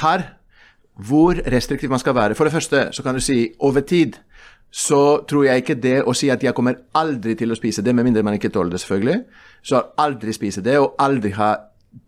Her, 0.00 0.22
hvor 0.94 1.40
restriktiv 1.50 1.90
man 1.90 1.98
skal 1.98 2.14
være 2.14 2.34
For 2.38 2.44
det 2.46 2.52
første 2.52 2.88
så 2.92 3.02
kan 3.02 3.16
du 3.16 3.20
si 3.24 3.48
over 3.58 3.80
tid 3.80 4.20
så 4.74 5.22
tror 5.28 5.44
jeg 5.46 5.62
ikke 5.62 5.76
det 5.78 5.98
å 6.02 6.12
si 6.18 6.28
at 6.34 6.42
jeg 6.42 6.54
kommer 6.54 6.80
aldri 6.98 7.36
til 7.38 7.54
å 7.54 7.56
spise 7.58 7.82
det, 7.86 7.92
med 7.94 8.08
mindre 8.08 8.24
man 8.26 8.34
ikke 8.34 8.50
tåler 8.50 8.74
det, 8.74 8.80
selvfølgelig. 8.82 9.20
Så 9.62 9.78
aldri 10.02 10.34
spise 10.34 10.64
det, 10.66 10.74
og 10.82 10.96
aldri 10.98 11.30
ha 11.36 11.54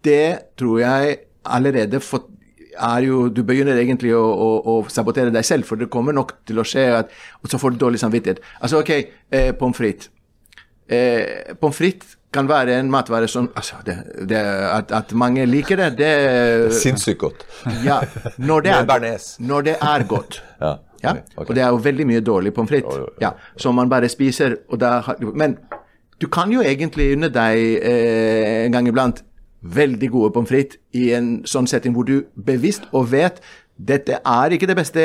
Det 0.03 0.57
tror 0.59 0.81
jeg 0.81 1.19
allerede 1.45 2.01
fått 2.03 2.27
er 2.77 3.05
jo, 3.07 3.29
Du 3.29 3.43
begynner 3.47 3.79
egentlig 3.79 4.11
å, 4.17 4.23
å, 4.23 4.49
å 4.67 4.75
sabotere 4.91 5.31
deg 5.31 5.45
selv, 5.47 5.65
for 5.65 5.79
det 5.79 5.89
kommer 5.93 6.13
nok 6.13 6.35
til 6.47 6.59
å 6.59 6.67
skje 6.67 6.89
at 6.99 7.15
Og 7.43 7.51
så 7.51 7.59
får 7.59 7.77
du 7.77 7.79
dårlig 7.85 8.01
samvittighet. 8.03 8.43
Altså, 8.61 8.83
OK, 8.83 8.91
eh, 9.31 9.53
pommes 9.55 9.79
frites. 9.79 10.11
Eh, 10.89 11.55
pommes 11.61 11.79
frites 11.79 12.17
kan 12.37 12.49
være 12.49 12.79
en 12.81 12.91
matvare 12.93 13.29
som 13.29 13.49
altså, 13.57 13.79
det, 13.87 13.97
det, 14.31 14.41
at, 14.71 14.93
at 14.95 15.13
mange 15.17 15.47
liker 15.49 15.77
det, 15.81 15.91
det 15.99 16.09
er 16.09 16.67
Sinnssykt 16.77 17.19
godt. 17.25 17.47
Ja, 17.85 18.01
når 18.39 18.61
det 18.67 18.73
er, 18.77 19.17
når 19.53 19.61
det 19.71 19.77
er 19.81 20.05
godt. 20.09 20.43
Ja, 20.61 20.75
Ja? 21.05 21.11
ok, 21.13 21.19
ok. 21.37 21.49
Og 21.51 21.55
det 21.55 21.63
er 21.63 21.69
jo 21.75 21.81
veldig 21.85 22.07
mye 22.09 22.21
dårlig 22.25 22.55
pommes 22.57 22.71
frites. 22.71 22.95
oh. 22.97 23.09
Ja, 23.21 23.35
som 23.61 23.75
man 23.77 23.91
bare 23.93 24.09
spiser. 24.09 24.55
Da, 24.81 25.03
men 25.37 25.59
du 26.21 26.27
kan 26.33 26.51
jo 26.51 26.63
egentlig 26.65 27.11
unne 27.13 27.29
deg 27.29 27.61
eh, 27.85 28.65
en 28.65 28.73
gang 28.73 28.89
iblant 28.89 29.21
veldig 29.63 30.09
gode 30.15 30.33
pommes 30.33 30.49
frites 30.49 30.79
i 30.97 31.11
en 31.17 31.43
sånn 31.45 31.69
setting 31.69 31.93
hvor 31.97 32.09
du 32.09 32.23
bevisst 32.49 32.89
og 32.97 33.11
vet 33.13 33.43
dette 33.77 34.21
er 34.25 34.55
ikke 34.57 34.69
det 34.71 34.77
beste 34.79 35.03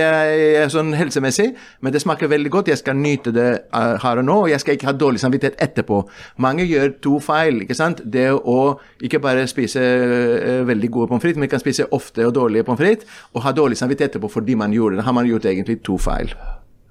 sånn 0.71 0.93
helsemessig, 0.95 1.49
men 1.83 1.91
det 1.91 1.99
smaker 2.03 2.31
veldig 2.31 2.51
godt. 2.53 2.71
Jeg 2.71 2.79
skal 2.79 2.95
nyte 2.95 3.33
det 3.35 3.49
eh, 3.59 3.95
her 3.99 4.21
og 4.21 4.27
nå, 4.27 4.37
og 4.45 4.51
jeg 4.51 4.63
skal 4.63 4.77
ikke 4.77 4.87
ha 4.87 4.95
dårlig 4.95 5.19
samvittighet 5.23 5.59
etterpå. 5.59 5.99
Mange 6.43 6.63
gjør 6.69 6.95
to 7.03 7.17
feil. 7.23 7.61
ikke 7.65 7.77
sant? 7.77 7.99
Det 8.05 8.29
å 8.31 8.57
ikke 9.03 9.19
bare 9.23 9.43
spise 9.51 9.83
eh, 9.83 10.63
veldig 10.67 10.91
gode 10.93 11.11
pommes 11.11 11.25
frites, 11.25 11.41
men 11.41 11.51
kan 11.51 11.63
spise 11.63 11.89
ofte 11.91 12.25
og 12.27 12.35
dårlige 12.37 12.67
pommes 12.67 12.79
frites, 12.79 13.21
og 13.35 13.43
ha 13.45 13.55
dårlig 13.55 13.79
samvittighet 13.81 14.15
etterpå 14.15 14.31
fordi 14.31 14.55
man 14.59 14.73
gjorde 14.75 15.01
det. 15.01 15.07
Har 15.09 15.19
man 15.19 15.27
gjort 15.27 15.51
egentlig 15.51 15.81
to 15.83 15.99
feil. 15.99 16.31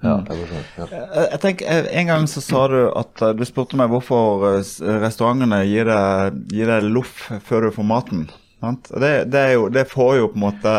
Ja, 0.01 0.17
jeg 0.25 0.61
ja. 0.77 0.85
Jeg, 1.29 1.39
tenker, 1.43 1.67
eh, 1.69 1.89
En 1.99 2.07
gang 2.09 2.27
så 2.29 2.41
sa 2.41 2.65
du 2.71 2.79
at 2.89 3.21
eh, 3.21 3.35
du 3.37 3.43
spurte 3.45 3.77
meg 3.77 3.91
hvorfor 3.91 4.47
eh, 4.49 4.61
restaurantene 5.03 5.61
gir 5.69 5.85
deg, 5.89 6.39
gir 6.49 6.71
deg 6.71 6.87
loff 6.89 7.27
før 7.45 7.67
du 7.67 7.75
får 7.75 7.85
maten. 7.85 8.23
Det, 8.61 9.11
det, 9.33 9.39
er 9.41 9.53
jo, 9.57 9.69
det 9.73 9.87
får 9.89 10.17
jo 10.19 10.27
på 10.29 10.37
en 10.37 10.43
måte 10.43 10.73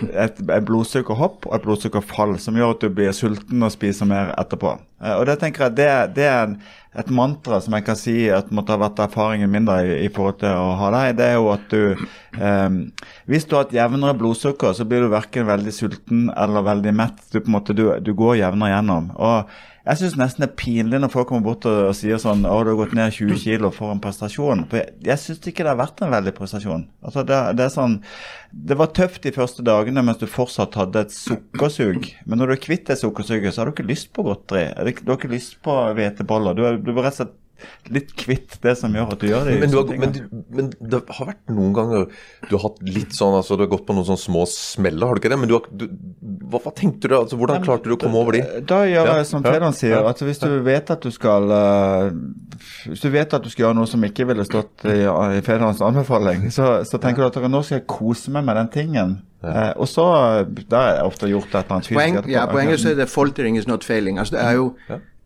et, 0.00 0.38
et 0.40 0.64
blodsukkerhopp 0.66 1.46
og 1.46 1.56
et 1.56 1.64
blodsukkerfall 1.66 2.36
som 2.40 2.56
gjør 2.58 2.72
at 2.74 2.84
du 2.84 2.88
blir 2.96 3.12
sulten 3.14 3.62
og 3.62 3.72
spiser 3.74 4.08
mer 4.08 4.32
etterpå. 4.40 4.72
Eh, 5.02 5.14
Og 5.18 5.26
Det 5.28 5.38
tenker 5.42 5.66
jeg, 5.68 5.76
det, 5.78 5.88
det 6.16 6.26
er 6.26 6.54
et 6.98 7.10
mantra 7.14 7.60
som 7.62 7.76
jeg 7.76 7.84
kan 7.86 7.96
si 7.96 8.14
at 8.32 8.50
måtte 8.52 8.74
ha 8.74 8.80
vært 8.82 9.00
erfaringen 9.04 9.52
min 9.52 9.68
da 9.68 9.78
i, 9.84 9.94
i 10.06 10.10
forhold 10.12 10.40
til 10.42 10.52
å 10.58 10.72
ha 10.80 10.90
deg. 10.96 11.16
Det 11.20 11.28
er 11.28 11.36
jo 11.38 11.50
at 11.54 11.66
du 11.72 11.82
eh, 11.92 12.70
Hvis 13.30 13.46
du 13.48 13.56
har 13.56 13.68
et 13.68 13.76
jevnere 13.78 14.16
blodsukker, 14.18 14.74
så 14.76 14.88
blir 14.88 15.04
du 15.04 15.12
verken 15.12 15.46
veldig 15.48 15.74
sulten 15.76 16.26
eller 16.36 16.66
veldig 16.66 16.94
mett. 16.96 17.20
Du, 17.30 17.38
på 17.40 17.46
en 17.52 17.58
måte, 17.58 17.76
du, 17.76 17.86
du 18.00 18.12
går 18.16 18.40
jevnere 18.42 18.74
gjennom. 18.74 19.12
Og 19.16 19.60
jeg 19.82 19.98
syns 19.98 20.14
nesten 20.20 20.44
det 20.44 20.48
er 20.48 20.58
pinlig 20.60 21.00
når 21.02 21.10
folk 21.10 21.26
kommer 21.32 21.42
bort 21.48 21.66
og, 21.66 21.78
og 21.88 21.96
sier 21.98 22.20
sånn 22.22 22.44
Å, 22.46 22.54
du 22.62 22.70
har 22.70 22.78
gått 22.78 22.94
ned 22.94 23.14
20 23.16 23.40
kilo 23.42 23.72
for 23.74 23.90
en 23.90 24.02
prestasjon. 24.02 24.64
For 24.70 24.78
jeg, 24.78 24.94
jeg 25.08 25.18
syns 25.18 25.42
ikke 25.50 25.66
det 25.66 25.72
har 25.72 25.80
vært 25.80 26.04
en 26.04 26.12
veldig 26.14 26.34
prestasjon. 26.36 26.86
Altså, 27.02 27.24
det, 27.26 27.40
det 27.58 27.66
er 27.66 27.74
sånn 27.74 27.98
Det 28.70 28.78
var 28.78 28.92
tøft 28.94 29.26
de 29.26 29.34
første 29.34 29.66
dagene 29.66 30.04
mens 30.06 30.22
du 30.22 30.28
fortsatt 30.30 30.78
hadde 30.78 31.02
et 31.02 31.16
sukkersug. 31.16 32.12
Men 32.26 32.38
når 32.38 32.52
du 32.52 32.56
er 32.56 32.64
kvitt 32.68 32.86
det 32.92 33.00
sukkersuget, 33.02 33.50
så 33.50 33.62
har 33.62 33.70
du 33.70 33.74
ikke 33.74 33.90
lyst 33.90 34.12
på 34.14 34.26
godteri. 34.28 34.68
Du 35.02 35.10
har 35.10 35.18
ikke 35.18 35.34
lyst 35.34 35.58
på 35.66 35.76
hveteboller. 35.98 36.54
Du 36.54 36.62
du 36.82 36.94
rett 36.94 37.14
og 37.14 37.18
slett 37.18 37.38
litt 37.92 38.12
kvitt 38.18 38.58
det 38.62 38.74
som 38.78 38.94
gjør 38.94 39.14
at 39.14 39.22
du 39.22 39.28
gjør 39.28 39.48
det. 39.48 39.56
Men, 39.62 39.72
du 39.72 39.78
har, 39.78 39.92
men, 40.02 40.14
men 40.52 40.70
det 40.78 41.00
har 41.16 41.30
vært 41.32 41.52
noen 41.52 41.74
ganger 41.76 42.06
du 42.48 42.54
har 42.56 42.64
hatt 42.66 42.82
litt 42.86 43.16
sånn 43.16 43.36
altså 43.38 43.56
Du 43.58 43.64
har 43.64 43.70
gått 43.72 43.84
på 43.88 43.96
noen 43.96 44.06
sånne 44.08 44.22
små 44.22 44.44
smeller, 44.50 45.06
har 45.08 45.16
du 45.16 45.22
ikke 45.22 45.32
det? 45.32 45.40
Men 45.42 45.50
du 45.50 45.56
har, 45.56 45.68
du, 45.70 45.86
hva, 46.50 46.60
hva 46.64 46.74
tenkte 46.76 47.10
du? 47.10 47.16
altså 47.18 47.38
Hvordan 47.40 47.64
klarte 47.64 47.90
du 47.90 47.96
å 47.96 48.00
komme 48.00 48.20
over 48.20 48.38
de? 48.38 48.42
Da 48.68 48.82
gjør 48.88 49.10
Ja, 49.12 49.16
jeg 49.20 49.28
som 49.30 49.46
ja, 49.46 49.72
sier, 49.76 49.96
ja. 49.96 50.04
at 50.10 50.22
hvis 50.22 50.42
du 50.42 50.48
vet 50.66 50.94
at 50.94 51.02
du 51.04 51.10
skal 51.14 51.50
uh, 51.50 52.08
Hvis 52.86 53.04
du 53.04 53.10
vet 53.14 53.36
at 53.38 53.44
du 53.44 53.50
skal 53.52 53.68
gjøre 53.68 53.80
noe 53.80 53.90
som 53.90 54.04
ikke 54.06 54.28
ville 54.30 54.46
stått 54.48 54.86
i, 54.88 55.02
i 55.02 55.42
Fedons 55.44 55.82
anbefaling, 55.84 56.48
så, 56.54 56.80
så 56.88 57.00
tenker 57.02 57.24
du 57.24 57.30
at 57.30 57.52
nå 57.52 57.62
skal 57.66 57.80
jeg 57.80 57.88
kose 57.90 58.32
meg 58.34 58.46
med 58.46 58.58
den 58.58 58.72
tingen. 58.72 59.20
Eh, 59.42 59.72
og 59.74 59.88
så 59.90 60.04
Da 60.70 60.82
har 60.82 60.92
jeg 60.96 61.06
ofte 61.08 61.30
gjort 61.30 61.48
et 61.50 61.56
eller 61.56 61.74
annet 61.76 61.88
fysisk 61.88 61.98
Poeng, 61.98 62.18
ja, 62.30 62.44
poenget 62.46 62.76
engelsk 62.76 62.90
er 62.92 63.00
det 63.00 63.08
'faltering 63.10 63.58
is 63.58 63.66
not 63.66 63.84
failing'. 63.84 64.18
Altså, 64.18 64.36
det 64.36 64.44
er 64.44 64.52
jo 64.52 64.66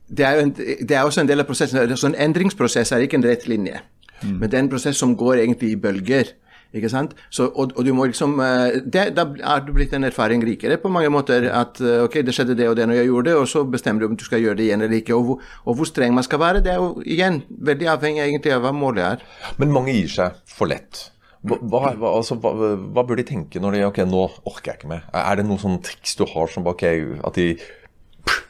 det 0.09 0.25
er, 0.27 0.40
en, 0.42 0.51
det 0.55 0.90
er 0.97 1.03
også 1.05 1.21
en 1.25 1.29
del 1.29 1.40
av 1.42 1.47
prosessen. 1.49 1.97
Så 1.97 2.07
en 2.11 2.14
endringsprosess 2.29 2.92
er 2.92 3.05
ikke 3.07 3.19
en 3.21 3.25
rett 3.29 3.47
linje, 3.49 3.81
Mm. 4.25 4.38
men 4.40 4.49
det 4.49 4.55
er 4.57 4.62
en 4.62 4.69
prosess 4.73 4.97
som 4.97 5.11
går 5.14 5.42
egentlig 5.42 5.75
i 5.75 5.77
bølger. 5.77 6.31
Ikke 6.75 6.88
sant? 6.88 7.11
Så, 7.31 7.45
og, 7.55 7.75
og 7.77 7.85
du 7.85 7.92
må 7.95 8.07
liksom 8.09 8.38
eh, 8.40 8.79
det, 8.85 9.14
Da 9.14 9.27
er 9.45 9.61
du 9.66 9.73
blitt 9.77 9.92
en 9.92 10.05
erfaring 10.09 10.40
rikere 10.45 10.79
på 10.81 10.88
mange 10.88 11.11
måter. 11.12 11.45
At 11.53 11.79
eh, 11.85 12.01
ok, 12.05 12.16
det 12.25 12.33
skjedde 12.35 12.57
det 12.57 12.66
og 12.69 12.77
det 12.77 12.87
når 12.88 12.97
jeg 13.03 13.07
gjorde 13.11 13.29
det, 13.31 13.35
og 13.37 13.47
så 13.49 13.62
bestemmer 13.69 14.01
du 14.01 14.07
om 14.09 14.16
du 14.16 14.25
skal 14.25 14.40
gjøre 14.40 14.57
det 14.57 14.64
igjen 14.71 14.83
eller 14.83 14.97
ikke. 14.99 15.14
Og, 15.14 15.25
hvor- 15.29 15.40
og 15.66 15.77
hvor 15.77 15.85
streng 15.88 16.14
man 16.16 16.25
skal 16.25 16.40
være, 16.40 16.62
det 16.64 16.73
er 16.73 16.81
jo 16.81 17.03
igjen 17.05 17.42
veldig 17.71 17.90
avhengig 17.92 18.25
egentlig 18.25 18.53
av 18.57 18.64
hva 18.64 18.73
målet 18.73 19.05
er. 19.05 19.23
Men 19.61 19.73
mange 19.77 19.92
gir 19.92 20.09
seg 20.09 20.40
for 20.49 20.66
lett. 20.73 21.11
Hva, 21.47 21.61
hva, 21.61 21.92
hva- 21.95 22.14
altså, 22.16 22.40
hva, 22.40 22.55
hva 22.97 23.05
bør 23.07 23.21
de 23.21 23.29
tenke 23.29 23.61
når 23.62 23.77
de 23.77 23.85
Ok, 23.92 24.01
nå 24.09 24.25
orker 24.49 24.73
jeg 24.73 24.81
ikke 24.81 24.88
mer. 24.97 25.05
Er 25.12 25.37
det 25.37 25.45
noen 25.47 25.61
sånn 25.61 25.79
triks 25.85 26.16
du 26.19 26.25
har 26.33 26.49
som 26.57 26.66
ok, 26.66 26.87
at 27.21 27.35
de 27.37 27.51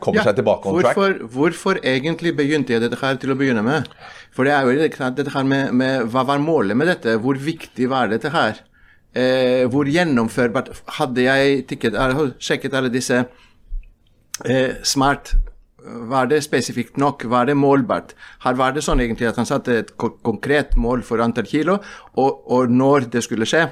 kommer 0.02 0.26
seg 0.26 0.38
tilbake 0.38 0.68
on 0.68 0.78
track? 0.80 0.96
hvorfor, 0.96 1.18
hvorfor 1.34 1.80
egentlig 1.82 2.34
begynte 2.38 2.74
jeg 2.74 2.84
dette 2.84 3.00
her 3.00 3.18
til 3.22 3.32
å 3.32 3.38
begynne 3.38 3.64
med? 3.66 3.88
For 4.36 4.48
det 4.48 4.54
er 4.54 4.68
jo 4.68 4.76
dette 5.16 5.32
her 5.32 5.48
med, 5.48 5.72
med 5.72 6.08
Hva 6.12 6.26
var 6.28 6.42
målet 6.42 6.76
med 6.76 6.90
dette? 6.92 7.16
Hvor 7.22 7.38
viktig 7.40 7.88
var 7.92 8.12
dette 8.12 8.32
her? 8.34 8.60
Eh, 9.16 9.64
hvor 9.72 9.88
gjennomførbart 9.88 10.72
Hadde 10.98 11.24
jeg 11.24 11.62
tikket, 11.70 11.94
eller, 11.96 12.34
sjekket 12.42 12.74
alle 12.76 12.92
disse 12.92 13.22
eh, 14.44 14.74
smart 14.84 15.32
var 15.86 16.26
det 16.26 16.42
spesifikt 16.42 16.96
nok? 16.98 17.24
Var 17.30 17.46
det 17.46 17.54
målbart? 17.54 18.14
Her 18.42 18.56
var 18.58 18.72
det 18.74 18.82
sånn 18.84 19.00
egentlig 19.04 19.28
at 19.28 19.36
han 19.38 19.46
satte 19.46 19.76
et 19.78 19.92
konkret 19.96 20.74
mål 20.74 21.04
for 21.06 21.22
antall 21.22 21.46
kilo, 21.46 21.76
og, 22.18 22.40
og 22.50 22.72
når 22.74 23.06
det 23.12 23.22
skulle 23.22 23.46
skje. 23.48 23.68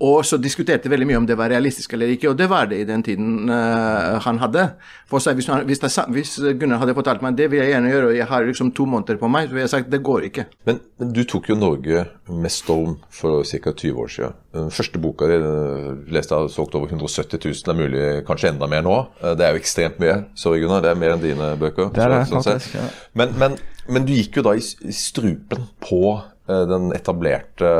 Og 0.00 0.24
så 0.26 0.38
diskuterte 0.40 0.90
veldig 0.92 1.08
mye 1.08 1.20
om 1.22 1.28
det 1.28 1.36
var 1.38 1.52
realistisk 1.52 1.92
eller 1.96 2.12
ikke, 2.14 2.30
og 2.32 2.38
det 2.38 2.48
var 2.50 2.68
det 2.70 2.82
i 2.82 2.88
den 2.88 3.02
tiden 3.06 3.50
uh, 3.50 4.16
han 4.24 4.40
hadde. 4.42 4.68
For 5.10 5.22
seg, 5.22 5.38
hvis, 5.38 5.48
han, 5.52 5.64
hvis, 5.68 5.82
det, 5.82 5.92
hvis 6.14 6.34
Gunnar 6.58 6.82
hadde 6.82 6.96
fortalt 6.96 7.22
meg 7.24 7.36
det 7.38 7.50
vil 7.52 7.62
jeg 7.62 7.74
gjerne 7.74 7.92
gjøre, 7.92 8.10
og 8.10 8.16
jeg 8.18 8.28
har 8.30 8.48
liksom 8.48 8.72
to 8.76 8.86
måneder 8.90 9.20
på 9.20 9.30
meg, 9.30 9.48
så 9.48 9.54
ville 9.56 9.66
jeg 9.66 9.74
sagt 9.74 9.92
det 9.92 10.02
går 10.06 10.28
ikke. 10.30 10.46
Men, 10.68 10.80
men 11.00 11.12
du 11.14 11.22
tok 11.28 11.50
jo 11.52 11.58
Norge 11.58 12.06
med 12.28 12.52
storm 12.52 12.96
for 13.14 13.46
ca. 13.46 13.72
20 13.72 14.02
år 14.02 14.12
siden. 14.12 14.36
Den 14.56 14.70
første 14.72 15.00
boka 15.02 15.28
di 15.28 15.36
eh, 15.36 15.88
leste 16.16 16.34
jeg 16.34 16.46
har 16.46 16.52
solgt 16.52 16.74
over 16.78 16.90
170 16.90 17.38
000. 17.44 17.62
Det 17.66 17.72
er 17.72 17.78
mulig 17.78 18.04
kanskje 18.28 18.52
enda 18.54 18.68
mer 18.70 18.84
nå. 18.86 18.96
Eh, 19.20 19.34
Det 19.38 19.46
er 19.46 19.54
jo 19.54 19.62
ekstremt 19.62 20.00
mye. 20.02 20.16
Sorry, 20.38 20.62
Gunnar. 20.62 20.84
Det 20.84 20.92
er 20.92 21.00
mer 21.00 21.16
enn 21.16 21.22
dine 21.22 21.50
bøker. 21.60 21.90
Det 21.94 22.04
er 22.04 22.14
det, 22.14 22.22
sånn 22.30 22.44
faktisk, 22.46 22.78
ja. 22.78 22.86
Men, 23.18 23.34
men, 23.40 23.58
men 23.92 24.08
du 24.08 24.14
gikk 24.16 24.40
jo 24.40 24.46
da 24.48 24.56
i, 24.56 24.64
strupen 24.96 25.68
på 25.84 26.00
den 26.46 26.92
etablerte 26.94 27.70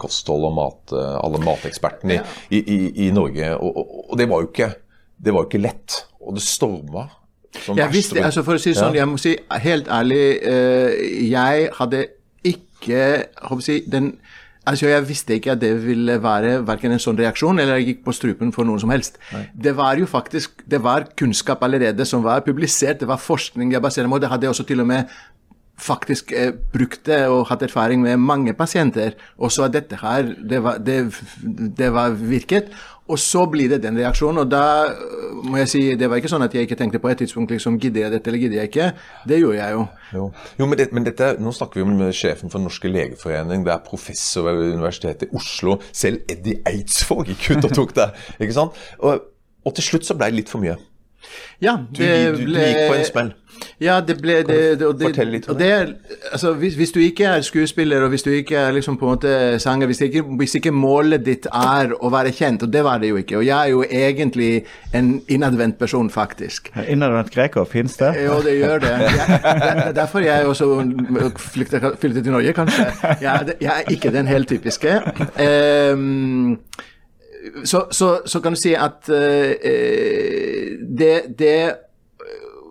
kosthold- 0.00 0.46
og 0.48 0.54
mat, 0.56 0.94
eh, 0.96 1.18
alle 1.24 1.40
matekspertene 1.44 2.20
i, 2.50 2.56
i, 2.56 2.62
i, 2.76 3.08
i 3.08 3.10
Norge. 3.14 3.52
Og, 3.58 3.76
og, 3.76 3.94
og 4.10 4.18
det 4.18 4.28
var 4.30 4.48
ikke 4.48 4.70
det 5.24 5.32
var 5.32 5.44
jo 5.44 5.50
ikke 5.52 5.62
lett. 5.62 6.00
Og 6.24 6.34
det 6.34 6.42
storma 6.42 7.06
Som 7.64 7.76
Jeg 7.78 7.92
visste, 7.92 8.18
altså 8.24 8.42
For 8.42 8.56
å 8.56 8.60
si 8.60 8.72
det 8.72 8.78
sånn, 8.80 8.94
Ja. 8.96 9.04
jeg 9.04 9.08
må 9.12 9.18
si 9.20 9.36
helt 9.62 9.86
ærlig 9.92 10.22
eh, 10.42 10.94
Jeg 11.30 11.68
hadde 11.78 12.06
ikke 12.44 12.88
jeg 12.88 13.26
håper 13.42 13.62
si, 13.64 13.76
den 13.88 14.16
Altså, 14.66 14.86
Jeg 14.88 15.04
visste 15.08 15.36
ikke 15.36 15.52
at 15.52 15.60
det 15.60 15.70
ville 15.84 16.16
være 16.24 16.62
hverken 16.64 16.94
en 16.96 16.98
sånn 17.02 17.18
reaksjon 17.20 17.60
eller 17.60 17.76
jeg 17.76 17.86
gikk 17.90 17.98
på 18.06 18.14
strupen 18.16 18.52
for 18.52 18.64
noen 18.64 18.80
som 18.80 18.88
helst. 18.88 19.18
Det 19.52 19.74
var 19.76 20.00
jo 20.00 20.06
faktisk 20.08 20.62
det 20.64 20.80
var 20.80 21.04
kunnskap 21.20 21.60
allerede 21.66 22.06
som 22.08 22.22
var 22.24 22.40
publisert, 22.46 23.02
det 23.02 23.08
var 23.10 23.20
forskning 23.20 23.74
jeg 23.76 23.84
baserer 23.84 24.08
meg 24.08 24.16
på. 24.16 24.22
Det 24.24 24.30
hadde 24.32 24.48
jeg 24.48 24.54
også 24.54 24.66
til 24.70 24.80
og 24.80 24.88
med 24.88 25.12
faktisk 25.80 26.32
eh, 26.32 26.52
brukt 26.72 27.08
og 27.08 27.48
hatt 27.50 27.62
erfaring 27.66 28.02
med 28.02 28.16
mange 28.22 28.54
pasienter. 28.54 29.16
Og 29.38 29.52
så 29.52 29.68
dette 29.68 29.98
her, 30.02 30.34
det 30.50 30.62
var, 30.62 30.78
det, 30.78 31.14
det 31.78 31.92
var 31.92 32.14
virket. 32.18 32.70
Og 33.08 33.18
så 33.18 33.42
blir 33.46 33.68
det 33.68 33.82
den 33.82 33.98
reaksjonen, 33.98 34.38
og 34.38 34.50
da 34.50 34.86
øh, 34.88 35.44
må 35.44 35.58
jeg 35.60 35.68
si 35.68 35.80
Det 36.00 36.08
var 36.08 36.16
ikke 36.16 36.30
sånn 36.32 36.46
at 36.46 36.54
jeg 36.56 36.64
ikke 36.64 36.78
tenkte 36.80 37.00
på 37.02 37.10
et 37.12 37.18
tidspunkt 37.20 37.52
liksom 37.52 37.76
Gidder 37.80 38.06
jeg 38.06 38.14
dette, 38.14 38.30
eller 38.30 38.40
gidder 38.40 38.62
jeg 38.62 38.70
ikke? 38.70 38.86
Det 39.28 39.40
gjorde 39.42 39.58
jeg 39.58 39.74
jo. 39.76 39.82
Jo, 40.14 40.30
jo 40.60 40.68
men, 40.70 40.78
det, 40.80 40.88
men 40.96 41.04
dette, 41.04 41.34
nå 41.36 41.52
snakker 41.52 41.82
vi 41.82 41.84
om 41.84 42.00
sjefen 42.16 42.52
for 42.52 42.64
norske 42.64 42.88
legeforening, 42.88 43.66
det 43.66 43.74
er 43.74 43.84
professor 43.84 44.48
ved 44.48 44.72
Universitetet 44.78 45.28
i 45.28 45.36
Oslo. 45.36 45.76
Selv 45.92 46.24
Eddie 46.32 46.62
Eidsvåg 46.70 47.28
gikk 47.34 47.50
ut 47.50 47.68
og 47.68 47.76
tok 47.76 47.94
det. 48.00 48.08
ikke 48.38 48.56
sant? 48.56 48.80
Og, 49.04 49.28
og 49.64 49.76
til 49.76 49.90
slutt 49.90 50.08
så 50.08 50.16
ble 50.16 50.32
det 50.32 50.40
litt 50.40 50.52
for 50.52 50.64
mye. 50.64 50.78
Ja, 51.62 51.78
Du, 51.90 52.02
du, 52.02 52.44
du 52.44 52.60
gikk 52.60 52.84
på 52.88 52.98
en 52.98 53.04
smell. 53.08 53.34
Ja, 53.82 54.00
det 54.00 54.16
ble 54.22 54.40
det, 54.46 54.56
det, 54.80 54.86
og 54.86 54.96
det, 54.98 55.08
Fortell 55.10 55.30
litt 55.34 55.46
om 55.50 55.56
det 55.58 55.70
altså, 56.32 56.52
hvis, 56.58 56.76
hvis 56.78 56.92
du 56.94 57.00
ikke 57.02 57.26
er 57.36 57.44
skuespiller, 57.46 58.02
og 58.04 58.12
hvis 58.12 58.24
du 58.26 58.30
ikke 58.34 58.56
er 58.58 58.74
liksom 58.76 58.96
på 58.98 59.06
en 59.06 59.12
måte 59.14 59.34
sanger 59.62 59.90
hvis 59.90 60.02
ikke, 60.06 60.24
hvis 60.40 60.56
ikke 60.58 60.72
målet 60.74 61.24
ditt 61.26 61.46
er 61.50 61.94
å 61.94 62.10
være 62.12 62.32
kjent, 62.34 62.64
og 62.66 62.72
det 62.74 62.84
var 62.86 63.02
det 63.02 63.12
jo 63.12 63.20
ikke, 63.20 63.38
og 63.40 63.46
jeg 63.46 63.54
er 63.54 63.72
jo 63.72 63.84
egentlig 63.84 64.50
en 64.94 65.10
innadvendt 65.28 65.78
person, 65.78 66.10
faktisk. 66.10 66.70
Innadvendt 66.86 67.34
greker, 67.34 67.66
fins 67.70 67.96
det? 68.00 68.12
Jo, 68.24 68.40
det 68.44 68.56
gjør 68.58 68.82
det. 68.84 68.94
Jeg, 69.04 69.40
det 69.44 69.70
er 69.88 69.94
derfor 69.96 70.24
jeg 70.24 70.46
også 70.50 70.70
flyktet, 71.38 71.86
til 72.00 72.32
Norge, 72.32 72.52
kanskje. 72.56 72.88
Jeg, 73.22 73.54
jeg 73.60 73.70
er 73.70 73.94
ikke 73.94 74.12
den 74.14 74.30
helt 74.30 74.50
typiske. 74.50 74.98
Ehm, 75.42 76.58
så, 77.64 77.86
så, 77.90 78.10
så 78.26 78.40
kan 78.40 78.54
du 78.54 78.60
si 78.60 78.74
at 78.74 79.08
eh, 79.12 80.76
det, 80.98 81.14
det 81.38 81.58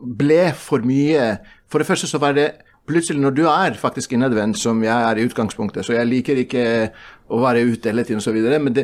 ble 0.03 0.43
for 0.57 0.85
mye. 0.85 1.33
For 1.71 1.81
det 1.81 1.87
første 1.89 2.09
så 2.09 2.21
var 2.21 2.35
det 2.37 2.51
plutselig 2.87 3.21
når 3.23 3.35
du 3.37 3.43
er 3.47 3.77
faktisk 3.79 4.13
innadvendt, 4.13 4.59
som 4.59 4.81
jeg 4.83 5.09
er 5.09 5.19
i 5.19 5.23
utgangspunktet, 5.23 5.85
så 5.85 5.95
jeg 5.95 6.09
liker 6.09 6.41
ikke 6.41 6.65
å 7.31 7.39
være 7.39 7.63
ute 7.63 7.89
hele 7.89 8.03
tiden 8.03 8.19
osv., 8.19 8.35
men 8.59 8.75
det, 8.75 8.83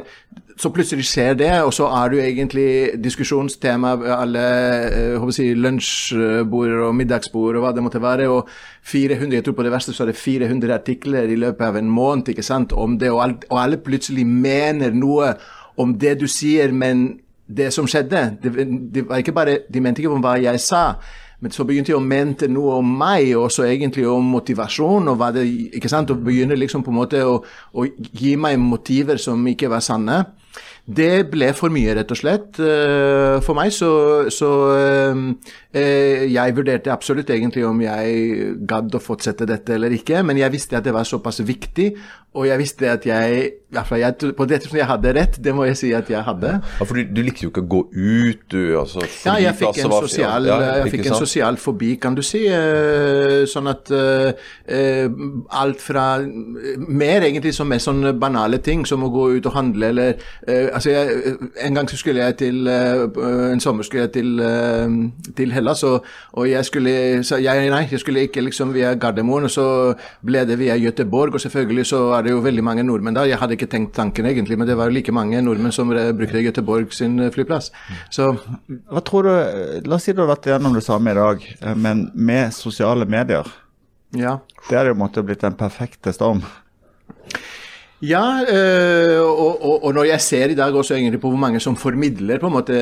så 0.59 0.71
plutselig 0.71 1.03
skjer 1.07 1.35
det, 1.39 1.51
og 1.63 1.73
så 1.75 1.89
er 1.97 2.11
du 2.11 2.17
egentlig 2.21 2.69
diskusjonstema 3.03 3.93
ved 3.99 4.13
alle 4.15 4.45
eh, 4.87 5.27
si, 5.35 5.49
lunsjbord 5.55 6.77
og 6.87 6.95
middagsbord 6.95 7.59
og 7.59 7.65
hva 7.65 7.73
det 7.75 7.83
måtte 7.83 8.01
være, 8.03 8.29
og 8.31 8.47
400, 8.87 9.35
jeg 9.35 9.45
tror 9.45 9.59
på 9.59 9.67
det 9.67 9.75
verste 9.75 9.95
så 9.95 10.05
er 10.05 10.13
det 10.13 10.19
400 10.19 10.75
artikler 10.79 11.27
i 11.27 11.39
løpet 11.39 11.67
av 11.67 11.79
en 11.79 11.91
måned 11.91 12.31
ikke 12.31 12.45
sant, 12.45 12.71
om 12.71 12.95
det, 12.99 13.11
og, 13.11 13.23
alle, 13.25 13.39
og 13.51 13.63
alle 13.65 13.83
plutselig 13.83 14.23
mener 14.27 14.95
noe 14.95 15.33
om 15.79 15.95
det 15.99 16.17
du 16.19 16.27
sier, 16.27 16.73
men 16.75 17.07
det 17.49 17.71
som 17.73 17.87
skjedde, 17.89 18.25
det, 18.43 18.67
det 18.93 19.07
var 19.09 19.23
ikke 19.23 19.33
bare, 19.33 19.57
de 19.71 19.81
mente 19.81 20.03
ikke 20.03 20.13
om 20.13 20.23
hva 20.23 20.35
jeg 20.41 20.61
sa, 20.61 20.83
men 21.39 21.53
så 21.55 21.63
begynte 21.63 21.93
jeg 21.93 21.99
å 21.99 22.03
mente 22.03 22.49
noe 22.51 22.81
om 22.81 22.89
meg, 22.99 23.31
og 23.39 23.47
så 23.53 23.63
egentlig 23.69 24.03
om 24.09 24.25
motivasjon, 24.35 25.07
og 25.07 25.19
hva 25.21 25.31
og 25.31 26.25
begynne 26.25 26.57
liksom 26.59 26.83
på 26.83 26.91
en 26.91 26.99
måte 26.99 27.23
å, 27.23 27.37
å 27.71 27.85
gi 27.87 28.35
meg 28.35 28.59
motiver 28.59 29.21
som 29.21 29.47
ikke 29.47 29.71
var 29.71 29.83
sanne. 29.85 30.19
Det 30.83 31.29
ble 31.31 31.51
for 31.53 31.71
mye, 31.71 31.93
rett 31.95 32.11
og 32.11 32.19
slett, 32.19 32.59
eh, 32.59 33.37
for 33.45 33.55
meg, 33.55 33.71
så, 33.71 33.91
så 34.33 34.51
eh, 34.75 35.23
jeg 35.73 36.55
vurderte 36.57 36.89
absolutt 36.91 37.29
egentlig 37.29 37.61
om 37.67 37.77
jeg 37.83 38.55
gadd 38.67 38.95
å 38.97 39.01
fortsette 39.03 39.45
dette 39.45 39.75
eller 39.77 39.93
ikke, 39.93 40.23
men 40.25 40.37
jeg 40.41 40.51
visste 40.55 40.79
at 40.79 40.87
det 40.87 40.95
var 40.95 41.05
såpass 41.05 41.43
viktig, 41.45 41.91
og 42.33 42.45
jeg 42.45 42.59
visste 42.61 42.85
at 42.91 43.05
jeg, 43.09 43.45
jeg 43.73 44.33
på 44.37 44.45
det 44.45 44.59
som 44.61 44.75
jeg 44.77 44.85
hadde 44.85 45.13
rett, 45.17 45.37
det 45.41 45.53
må 45.57 45.63
jeg 45.65 45.77
si 45.79 45.87
at 45.97 46.09
jeg 46.09 46.21
hadde. 46.25 46.51
Ja, 46.77 46.85
for 46.85 46.93
du, 46.97 47.07
du 47.09 47.21
likte 47.25 47.45
jo 47.47 47.49
ikke 47.49 47.63
å 47.63 47.69
gå 47.71 47.79
ut, 47.89 48.43
du. 48.53 48.59
Altså, 48.77 49.01
Ja, 49.25 49.33
jeg 49.41 49.55
fikk 49.57 49.79
en 49.81 49.93
sosial, 49.95 50.45
ja, 50.45 50.57
jeg 50.83 50.91
fikk 50.93 51.07
en 51.09 51.17
sosial 51.17 51.57
fobi, 51.57 51.95
kan 52.01 52.13
du 52.17 52.21
si. 52.25 52.43
eh, 52.53 53.45
Sånn 53.49 53.69
at 53.71 53.89
eh, 53.93 54.29
eh, 54.69 55.09
alt 55.57 55.81
fra 55.81 56.05
Mer 56.21 57.25
egentlig 57.25 57.53
som 57.57 57.69
mer 57.69 57.81
sånn 57.81 58.11
banale 58.21 58.59
ting, 58.65 58.85
som 58.89 59.03
å 59.05 59.09
gå 59.13 59.25
ut 59.39 59.49
og 59.49 59.57
handle 59.57 59.89
eller 59.89 60.13
eh, 60.45 60.69
Altså, 60.69 60.93
jeg, 60.93 61.35
en 61.65 61.77
gang 61.81 61.89
så 61.89 61.97
skulle 61.97 62.25
jeg 62.27 62.37
til 62.43 62.69
eh, 62.69 63.05
En 63.55 63.61
sommer 63.63 63.85
skulle 63.89 64.05
jeg 64.05 64.13
til, 64.19 64.35
eh, 64.45 65.33
til 65.37 65.57
Hellas, 65.59 65.83
og, 65.87 66.07
og 66.39 66.47
jeg 66.49 66.65
skulle 66.67 66.93
sa 67.27 67.39
jeg, 67.41 67.69
Nei, 67.69 67.83
jeg 67.91 68.01
skulle 68.01 68.25
ikke 68.27 68.43
liksom 68.45 68.73
via 68.75 68.95
Gardermoen, 68.99 69.47
og 69.49 69.53
så 69.53 69.65
ble 70.25 70.43
det 70.49 70.57
via 70.59 70.77
Göteborg, 70.79 71.35
og 71.37 71.43
selvfølgelig 71.43 71.85
så 71.91 72.01
er 72.17 72.25
det 72.25 72.33
jo 72.33 72.43
veldig 72.45 72.65
mange 72.65 72.85
nordmenn 72.87 73.17
da. 73.17 73.27
Jeg 73.29 73.39
hadde 73.41 73.57
ikke 73.57 73.69
tenkt 73.71 73.95
tanken 73.97 74.29
egentlig, 74.29 74.57
men 74.59 74.69
det 74.69 74.77
var 74.79 74.89
jo 74.89 74.97
like 74.97 75.13
mange 75.15 75.41
nordmenn 75.45 75.75
som 75.75 75.91
brukte 75.91 76.43
Göteborg 76.45 76.93
sin 76.95 77.19
eh, 77.19 77.31
flyplass. 77.35 77.71
Så 78.13 78.31
Hva 78.89 79.03
tror 79.05 79.27
du, 79.27 79.33
La 79.85 79.99
oss 79.99 80.07
si 80.07 80.15
du 80.15 80.23
har 80.23 80.31
vært 80.31 80.49
gjennom 80.49 80.75
det 80.77 80.85
samme 80.85 81.13
i 81.13 81.19
dag, 81.19 81.45
eh, 81.61 81.75
men 81.75 82.09
med 82.15 82.55
sosiale 82.55 83.05
medier. 83.09 83.47
ja. 84.15 84.39
Det 84.69 84.77
hadde 84.77 84.91
jo 84.91 84.99
måttet 84.99 85.25
blitt 85.25 85.41
den 85.41 85.55
perfekte 85.57 86.11
storm. 86.13 86.43
Ja, 87.99 88.23
øh, 88.47 89.19
og, 89.27 89.65
og, 89.65 89.85
og 89.89 89.93
når 89.93 90.07
jeg 90.13 90.21
ser 90.23 90.51
i 90.53 90.55
dag 90.55 90.75
også 90.75 90.95
egentlig 90.95 91.19
på 91.19 91.31
hvor 91.31 91.39
mange 91.39 91.59
som 91.59 91.75
formidler 91.75 92.39
på 92.39 92.47
en 92.47 92.55
måte 92.55 92.77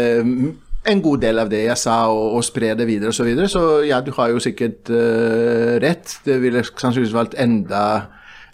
en 0.88 1.02
god 1.04 1.24
del 1.24 1.42
av 1.42 1.52
det 1.52 1.64
jeg 1.66 1.80
sa, 1.80 1.98
og, 2.14 2.38
og 2.38 2.46
spre 2.46 2.72
det 2.78 2.88
videre 2.88 3.12
osv., 3.12 3.22
så, 3.22 3.28
videre, 3.28 3.50
så 3.52 3.64
ja, 3.88 4.00
du 4.04 4.14
har 4.16 4.32
jo 4.32 4.42
sikkert 4.44 4.92
uh, 4.94 5.76
rett. 5.84 6.18
Det 6.26 6.40
ville 6.44 6.64
sannsynligvis 6.68 7.16
valgt 7.16 7.38
enda, 7.42 7.84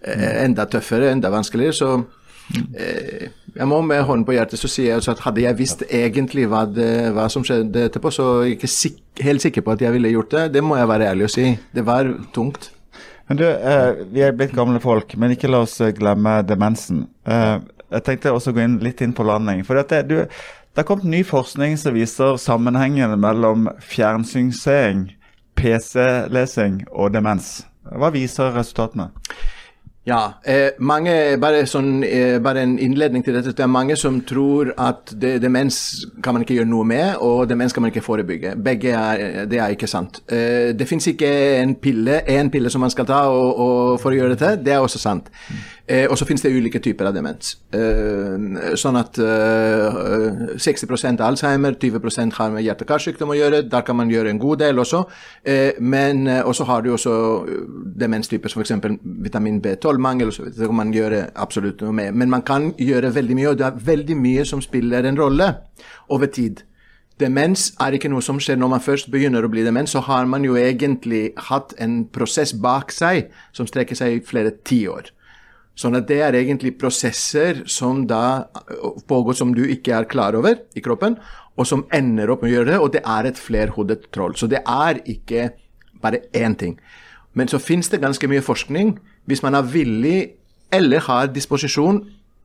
uh, 0.07 0.27
enda 0.41 0.67
tøffere, 0.69 1.11
enda 1.13 1.31
vanskeligere. 1.33 1.77
Så 1.77 1.91
uh, 2.01 3.25
jeg 3.53 3.69
må 3.69 3.81
med 3.85 4.05
hånden 4.07 4.25
på 4.27 4.35
hjertet 4.37 4.61
så 4.61 4.71
sier 4.71 4.95
jeg 4.95 5.09
at 5.13 5.25
hadde 5.27 5.45
jeg 5.45 5.59
visst 5.59 5.83
egentlig 5.89 6.47
hva, 6.49 6.63
det, 6.69 6.91
hva 7.13 7.27
som 7.31 7.45
skjedde 7.45 7.87
etterpå, 7.89 8.13
så 8.13 8.29
er 8.39 8.47
jeg 8.47 8.57
ikke 8.57 8.71
sik 8.75 9.01
helt 9.23 9.43
sikker 9.45 9.61
på 9.61 9.75
at 9.75 9.83
jeg 9.85 9.93
ville 9.93 10.15
gjort 10.15 10.33
det. 10.33 10.47
Det 10.55 10.63
må 10.65 10.79
jeg 10.79 10.89
være 10.89 11.11
ærlig 11.11 11.29
og 11.29 11.35
si. 11.35 11.51
Det 11.75 11.85
var 11.85 12.09
tungt. 12.33 12.71
Men 13.29 13.39
du, 13.39 13.45
Vi 14.11 14.23
er 14.25 14.33
blitt 14.35 14.55
gamle 14.57 14.81
folk, 14.83 15.13
men 15.21 15.31
ikke 15.35 15.51
la 15.53 15.61
oss 15.63 15.77
glemme 15.95 16.41
demensen. 16.49 17.05
Jeg 17.23 18.03
tenkte 18.07 18.33
også 18.33 18.51
gå 18.55 18.63
inn 18.65 18.79
litt 18.81 19.03
inn 19.05 19.13
på 19.15 19.25
landing. 19.27 19.61
For 19.67 19.77
det, 19.77 20.01
du, 20.09 20.17
det 20.73 20.81
har 20.81 20.83
kommet 20.89 21.05
ny 21.05 21.23
forskning 21.23 21.75
som 21.77 21.93
viser 21.93 22.37
sammenhengen 22.41 23.11
mellom 23.21 23.67
fjernsynsseing, 23.77 25.03
PC-lesing 25.53 26.79
og 26.89 27.11
demens. 27.13 27.59
Hva 27.93 28.09
viser 28.09 28.55
resultatene? 28.55 29.11
Ja, 30.03 30.41
eh, 30.43 30.73
mange, 30.83 31.13
bare, 31.39 31.61
sånn, 31.69 32.01
eh, 32.03 32.39
bare 32.43 32.63
en 32.65 32.73
innledning 32.81 33.23
til 33.23 33.37
dette. 33.37 33.53
Det 33.53 33.63
er 33.63 33.69
mange 33.71 33.95
som 33.95 34.17
tror 34.27 34.73
at 34.75 35.13
det, 35.15 35.37
demens 35.45 35.77
kan 36.25 36.33
man 36.33 36.43
ikke 36.43 36.57
gjøre 36.57 36.71
noe 36.71 36.83
med, 36.83 37.21
og 37.21 37.45
demens 37.47 37.71
kan 37.71 37.85
man 37.85 37.93
ikke 37.93 38.03
forebygge. 38.03 38.55
Begge 38.57 38.97
er, 38.97 39.45
det 39.45 39.61
er 39.61 39.77
ikke 39.77 39.87
sant. 39.87 40.19
Eh, 40.27 40.73
det 40.73 40.89
fins 40.89 41.07
ikke 41.07 41.29
en 41.61 41.75
pille, 41.75 42.19
pille 42.51 42.73
som 42.73 42.81
man 42.81 42.91
skal 42.91 43.05
ta 43.07 43.21
og, 43.29 43.61
og 43.67 44.01
for 44.01 44.11
å 44.11 44.17
gjøre 44.17 44.35
dette. 44.35 44.57
Det 44.65 44.73
er 44.73 44.81
også 44.83 44.99
sant. 44.99 45.29
Eh, 45.29 45.72
og 45.83 46.15
så 46.15 46.23
finnes 46.23 46.41
det 46.45 46.53
ulike 46.55 46.79
typer 46.79 47.09
av 47.09 47.15
demens. 47.15 47.57
Eh, 47.75 48.75
sånn 48.79 48.95
at 48.95 49.17
eh, 49.19 50.55
60% 50.55 51.19
Alzheimer, 51.19 51.75
20% 51.75 52.37
har 52.37 52.53
med 52.53 52.63
hjerte-karsykdom 52.63 53.33
å 53.33 53.35
gjøre. 53.35 53.63
Der 53.67 53.83
kan 53.83 53.97
man 53.99 54.11
gjøre 54.11 54.31
en 54.31 54.39
god 54.39 54.61
del 54.63 54.79
også. 54.79 55.03
Eh, 55.43 55.75
eh, 55.75 56.39
også 56.39 56.67
har 56.69 56.85
du 56.85 56.93
også 56.93 57.15
eh, 57.43 57.65
demenstyper 57.99 58.53
som 58.53 58.63
f.eks. 58.63 58.95
vitamin 59.25 59.59
B12-mangel. 59.59 60.31
så. 60.31 60.45
Det 60.47 60.69
kan 60.71 60.79
man 60.79 60.93
gjøre 60.95 61.25
absolutt 61.35 61.81
noe 61.83 61.91
med. 61.91 62.13
Men 62.13 62.29
man 62.29 62.45
kan 62.47 62.71
gjøre 62.79 63.11
veldig 63.15 63.35
mye, 63.35 63.49
og 63.49 63.57
det 63.59 63.65
er 63.67 63.81
veldig 63.85 64.17
mye 64.17 64.45
som 64.45 64.61
spiller 64.63 65.03
en 65.03 65.19
rolle 65.19 65.49
over 66.07 66.31
tid. 66.31 66.63
Demens 67.19 67.73
er 67.83 67.93
ikke 67.93 68.09
noe 68.09 68.23
som 68.25 68.39
skjer 68.41 68.55
når 68.57 68.71
man 68.71 68.81
først 68.81 69.11
begynner 69.11 69.43
å 69.43 69.51
bli 69.51 69.65
demens. 69.67 69.91
Så 69.91 69.99
har 70.07 70.25
man 70.31 70.47
jo 70.47 70.55
egentlig 70.55 71.33
hatt 71.49 71.75
en 71.77 72.05
prosess 72.07 72.55
bak 72.55 72.95
seg 72.95 73.27
som 73.51 73.67
strekker 73.67 73.99
seg 73.99 74.15
i 74.15 74.23
flere 74.23 74.55
tiår. 74.63 75.11
Sånn 75.73 75.97
at 75.97 76.05
det 76.09 76.19
er 76.21 76.35
egentlig 76.37 76.75
prosesser 76.77 77.63
som 77.65 78.03
da 78.09 78.45
pågår 79.09 79.37
som 79.39 79.55
du 79.57 79.63
ikke 79.65 79.95
er 79.97 80.09
klar 80.09 80.37
over 80.37 80.59
i 80.77 80.83
kroppen, 80.85 81.17
og 81.57 81.69
som 81.69 81.85
ender 81.93 82.29
opp 82.33 82.43
med 82.43 82.51
å 82.51 82.55
gjøre 82.55 82.71
det, 82.71 82.79
og 82.81 82.91
det 82.93 83.01
er 83.05 83.29
et 83.29 83.39
flerhodet 83.41 84.09
troll. 84.13 84.35
Så 84.37 84.49
det 84.49 84.61
er 84.61 85.01
ikke 85.09 85.51
bare 86.03 86.25
én 86.33 86.57
ting. 86.59 86.77
Men 87.33 87.49
så 87.49 87.61
finnes 87.61 87.89
det 87.89 88.01
ganske 88.03 88.29
mye 88.29 88.45
forskning. 88.45 88.97
Hvis 89.25 89.41
man 89.45 89.57
er 89.57 89.65
villig 89.65 90.19
eller 90.73 91.05
har 91.07 91.33
disposisjon 91.33 92.03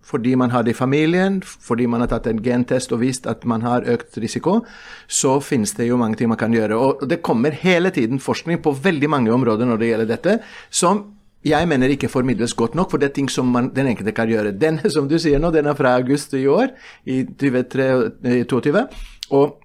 fordi 0.08 0.32
man 0.40 0.48
har 0.54 0.62
det 0.64 0.72
i 0.72 0.78
familien, 0.78 1.42
fordi 1.42 1.84
man 1.90 2.00
har 2.00 2.08
tatt 2.08 2.30
en 2.30 2.38
gentest 2.40 2.94
og 2.96 3.02
vist 3.02 3.26
at 3.28 3.42
man 3.44 3.60
har 3.60 3.84
økt 3.84 4.16
risiko, 4.22 4.62
så 5.04 5.34
finnes 5.44 5.74
det 5.76 5.90
jo 5.90 5.98
mange 6.00 6.16
ting 6.16 6.30
man 6.30 6.40
kan 6.40 6.54
gjøre. 6.54 6.78
Og 6.78 7.02
det 7.10 7.20
kommer 7.26 7.52
hele 7.52 7.90
tiden 7.92 8.22
forskning 8.22 8.62
på 8.64 8.72
veldig 8.72 9.10
mange 9.10 9.34
områder 9.34 9.68
når 9.68 9.82
det 9.82 9.90
gjelder 9.90 10.08
dette, 10.08 10.36
som 10.70 11.02
jeg 11.44 11.68
mener 11.68 11.88
ikke 11.88 12.08
formidles 12.08 12.54
godt 12.54 12.74
nok, 12.74 12.90
for 12.90 12.98
det 12.98 13.10
er 13.10 13.14
ting 13.14 13.30
som 13.30 13.46
man, 13.46 13.70
den 13.74 13.86
enkelte 13.86 14.12
kan 14.12 14.28
gjøre. 14.28 14.52
Den 14.52 14.80
som 14.94 15.08
du 15.08 15.18
sier 15.18 15.38
nå, 15.38 15.50
den 15.54 15.66
er 15.66 15.78
fra 15.78 15.94
august 15.96 16.34
i 16.34 16.46
år, 16.46 16.74
i 17.06 17.22
2022. 17.24 18.84
Og 19.30 19.58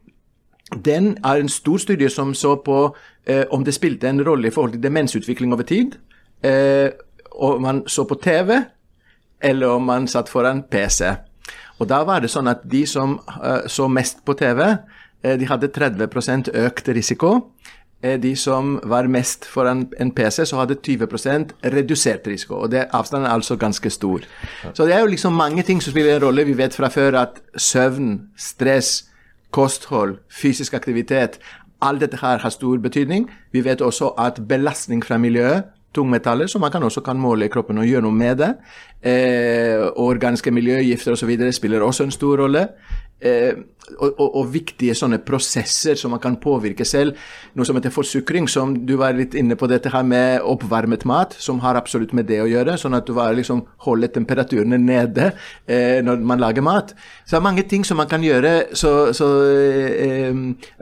den 0.85 1.17
er 1.23 1.41
en 1.41 1.49
stor 1.49 1.77
studie 1.77 2.09
som 2.09 2.33
så 2.33 2.55
på 2.65 2.95
eh, 3.25 3.45
om 3.51 3.63
det 3.63 3.73
spilte 3.73 4.09
en 4.09 4.23
rolle 4.25 4.47
i 4.47 4.51
forhold 4.51 4.73
til 4.73 4.83
demensutvikling 4.83 5.53
over 5.53 5.63
tid. 5.63 5.97
Eh, 6.43 6.89
og 7.31 7.61
man 7.61 7.83
så 7.87 8.03
på 8.03 8.15
TV, 8.21 8.61
eller 9.41 9.67
om 9.67 9.85
man 9.85 10.07
satt 10.07 10.29
foran 10.29 10.63
PC. 10.71 11.09
Og 11.79 11.89
da 11.89 12.03
var 12.07 12.21
det 12.23 12.31
sånn 12.31 12.47
at 12.51 12.63
de 12.69 12.85
som 12.87 13.17
eh, 13.43 13.65
så 13.67 13.87
mest 13.91 14.23
på 14.25 14.35
TV, 14.39 14.61
eh, 15.23 15.37
de 15.39 15.49
hadde 15.49 15.71
30% 15.73 16.53
økt 16.65 16.89
risiko. 16.95 17.33
Eh, 18.03 18.19
de 18.19 18.35
som 18.35 18.79
var 18.83 19.07
mest 19.07 19.45
foran 19.47 19.85
en 19.99 20.11
PC, 20.11 20.45
så 20.45 20.59
hadde 20.59 20.75
20% 20.75 21.53
redusert 21.63 22.27
risiko. 22.27 22.55
og 22.55 22.71
det, 22.71 22.85
Avstanden 22.91 23.25
er 23.29 23.33
altså 23.33 23.55
ganske 23.55 23.89
stor. 23.89 24.19
Så 24.73 24.85
det 24.85 24.93
er 24.93 24.99
jo 24.99 25.05
liksom 25.05 25.33
mange 25.33 25.63
ting 25.63 25.83
som 25.83 25.91
spiller 25.91 26.15
en 26.15 26.23
rolle. 26.23 26.45
Vi 26.45 26.57
vet 26.57 26.75
fra 26.75 26.87
før 26.87 27.21
at 27.21 27.41
søvn, 27.57 28.21
stress, 28.37 29.05
kosthold, 29.51 30.17
fysisk 30.29 30.73
aktivitet 30.73 31.39
Alt 31.83 31.99
dette 31.99 32.17
her 32.21 32.37
har 32.37 32.49
stor 32.49 32.77
betydning. 32.77 33.29
Vi 33.51 33.61
vet 33.65 33.81
også 33.81 34.13
at 34.17 34.39
belastning 34.47 35.01
fra 35.03 35.17
miljøet, 35.17 35.63
tungmetaller, 35.93 36.47
som 36.47 36.61
man 36.61 36.71
kan 36.71 36.83
også 36.83 37.01
kan 37.01 37.19
måle 37.19 37.45
i 37.45 37.51
kroppen 37.51 37.77
og 37.77 37.85
gjøre 37.85 38.01
noe 38.01 38.15
med 38.15 38.37
det, 38.39 38.53
eh, 39.03 39.83
organiske 39.95 40.51
miljøgifter 40.51 41.11
osv. 41.11 41.51
spiller 41.51 41.81
også 41.81 42.03
en 42.03 42.11
stor 42.11 42.37
rolle. 42.37 42.67
Eh, 43.23 43.53
og, 43.97 44.13
og, 44.17 44.35
og, 44.39 44.45
viktige 44.53 44.95
sånne 44.95 45.19
prosesser 45.25 45.97
som 45.99 46.13
man 46.15 46.21
kan 46.23 46.37
påvirke 46.41 46.85
selv. 46.87 47.17
Noe 47.57 47.67
som 47.67 47.77
heter 47.77 47.93
forsukring, 47.93 48.47
som 48.49 48.73
du 48.87 48.95
var 48.99 49.15
litt 49.17 49.35
inne 49.37 49.57
på 49.59 49.67
dette 49.69 49.91
her 49.93 50.05
med 50.07 50.43
oppvarmet 50.47 51.03
mat, 51.09 51.35
som 51.39 51.59
har 51.63 51.77
absolutt 51.79 52.13
med 52.15 52.29
det 52.29 52.39
å 52.43 52.49
gjøre. 52.49 52.77
Sånn 52.79 52.97
at 52.97 53.07
du 53.07 53.13
bare 53.17 53.35
liksom 53.37 53.63
holder 53.85 54.13
temperaturene 54.15 54.79
nede 54.81 55.31
eh, 55.67 55.99
når 56.05 56.23
man 56.23 56.41
lager 56.41 56.65
mat. 56.65 56.93
Så 57.23 57.35
det 57.35 57.39
er 57.39 57.45
mange 57.45 57.65
ting 57.69 57.85
som 57.87 57.99
man 57.99 58.09
kan 58.11 58.23
gjøre. 58.23 58.53
Så, 58.77 58.93
så 59.15 59.29
eh, 59.51 60.31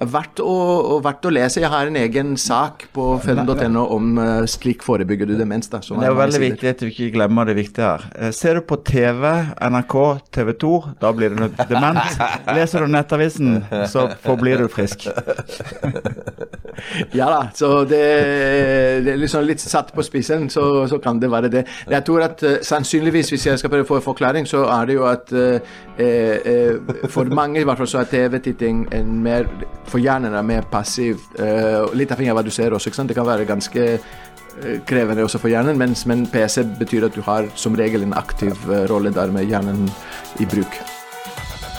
verdt, 0.01 0.43
å, 0.45 0.99
verdt, 1.03 1.27
å, 1.27 1.33
lese. 1.33 1.61
Jeg 1.63 1.73
har 1.73 1.89
en 1.89 1.99
egen 1.99 2.35
sak 2.41 2.87
på 2.95 3.07
fedden.no 3.23 3.85
om 3.91 4.13
uh, 4.19 4.45
slik 4.49 4.85
forebygger 4.85 5.29
du 5.29 5.35
demens. 5.39 5.69
Da, 5.71 5.81
det 5.81 6.07
er 6.07 6.17
veldig 6.17 6.43
viktig 6.45 6.71
at 6.71 6.83
du 6.83 6.89
ikke 6.89 7.11
glemmer 7.15 7.49
det 7.49 7.57
viktige 7.59 7.93
her. 7.95 8.07
Eh, 8.15 8.33
ser 8.35 8.59
du 8.59 8.65
på 8.67 8.79
TV, 8.85 9.27
NRK, 9.61 9.97
TV 10.33 10.53
2, 10.61 10.73
da 11.01 11.13
blir 11.15 11.35
du 11.35 11.47
dement. 11.69 12.01
Leser 12.55 12.85
du 12.85 12.91
Nettavisen, 12.91 13.63
så 13.87 14.07
forblir 14.23 14.63
du 14.63 14.67
frisk. 14.71 15.07
ja 17.11 17.27
da, 17.29 17.41
så 17.53 17.83
det, 17.83 18.01
det, 19.05 19.13
er 19.13 19.19
liksom 19.19 19.45
litt 19.45 19.61
satt 19.61 19.91
på 19.95 20.03
spissen, 20.05 20.49
så, 20.49 20.87
så, 20.89 20.99
kan 21.03 21.19
det 21.21 21.31
være 21.31 21.51
det. 21.51 21.65
Jeg 21.89 22.05
tror 22.07 22.25
at 22.25 22.43
uh, 22.45 22.57
sannsynligvis, 22.65 23.31
hvis 23.33 23.47
jeg 23.49 23.61
skal 23.61 23.73
prøve 23.73 23.85
å 23.87 23.89
få 23.89 23.99
en 23.99 24.07
forklaring, 24.07 24.49
så 24.49 24.63
er 24.71 24.89
det 24.89 24.97
jo 24.97 25.05
at 25.09 25.33
uh, 25.35 27.09
for 27.11 27.29
mange 27.35 27.61
i 27.61 27.67
hvert 27.67 27.81
fall 27.81 27.89
så 27.89 28.01
er 28.01 28.09
TV-titting 28.09 28.87
mer 29.21 29.45
For 29.91 30.01
hjernen 30.01 30.33
er 30.33 30.45
mer 30.45 30.65
passiv. 30.71 31.19
litt 31.93 32.11
avhengig 32.13 32.31
av 32.31 32.39
hva 32.39 32.45
du 32.47 32.51
ser 32.53 32.73
også. 32.73 32.89
ikke 32.89 32.99
sant? 33.01 33.11
Det 33.11 33.17
kan 33.17 33.27
være 33.27 33.45
ganske 33.45 33.85
krevende 34.87 35.25
også 35.25 35.41
for 35.41 35.51
hjernen, 35.51 35.77
mens 35.77 36.05
men 36.09 36.25
PC 36.31 36.63
betyr 36.79 37.09
at 37.09 37.15
du 37.15 37.21
har 37.27 37.51
som 37.55 37.75
regel 37.77 38.07
en 38.07 38.17
aktiv 38.17 38.55
rolle 38.89 39.13
der 39.13 39.35
med 39.35 39.51
hjernen 39.51 39.85
i 40.39 40.49
bruk. 40.49 40.81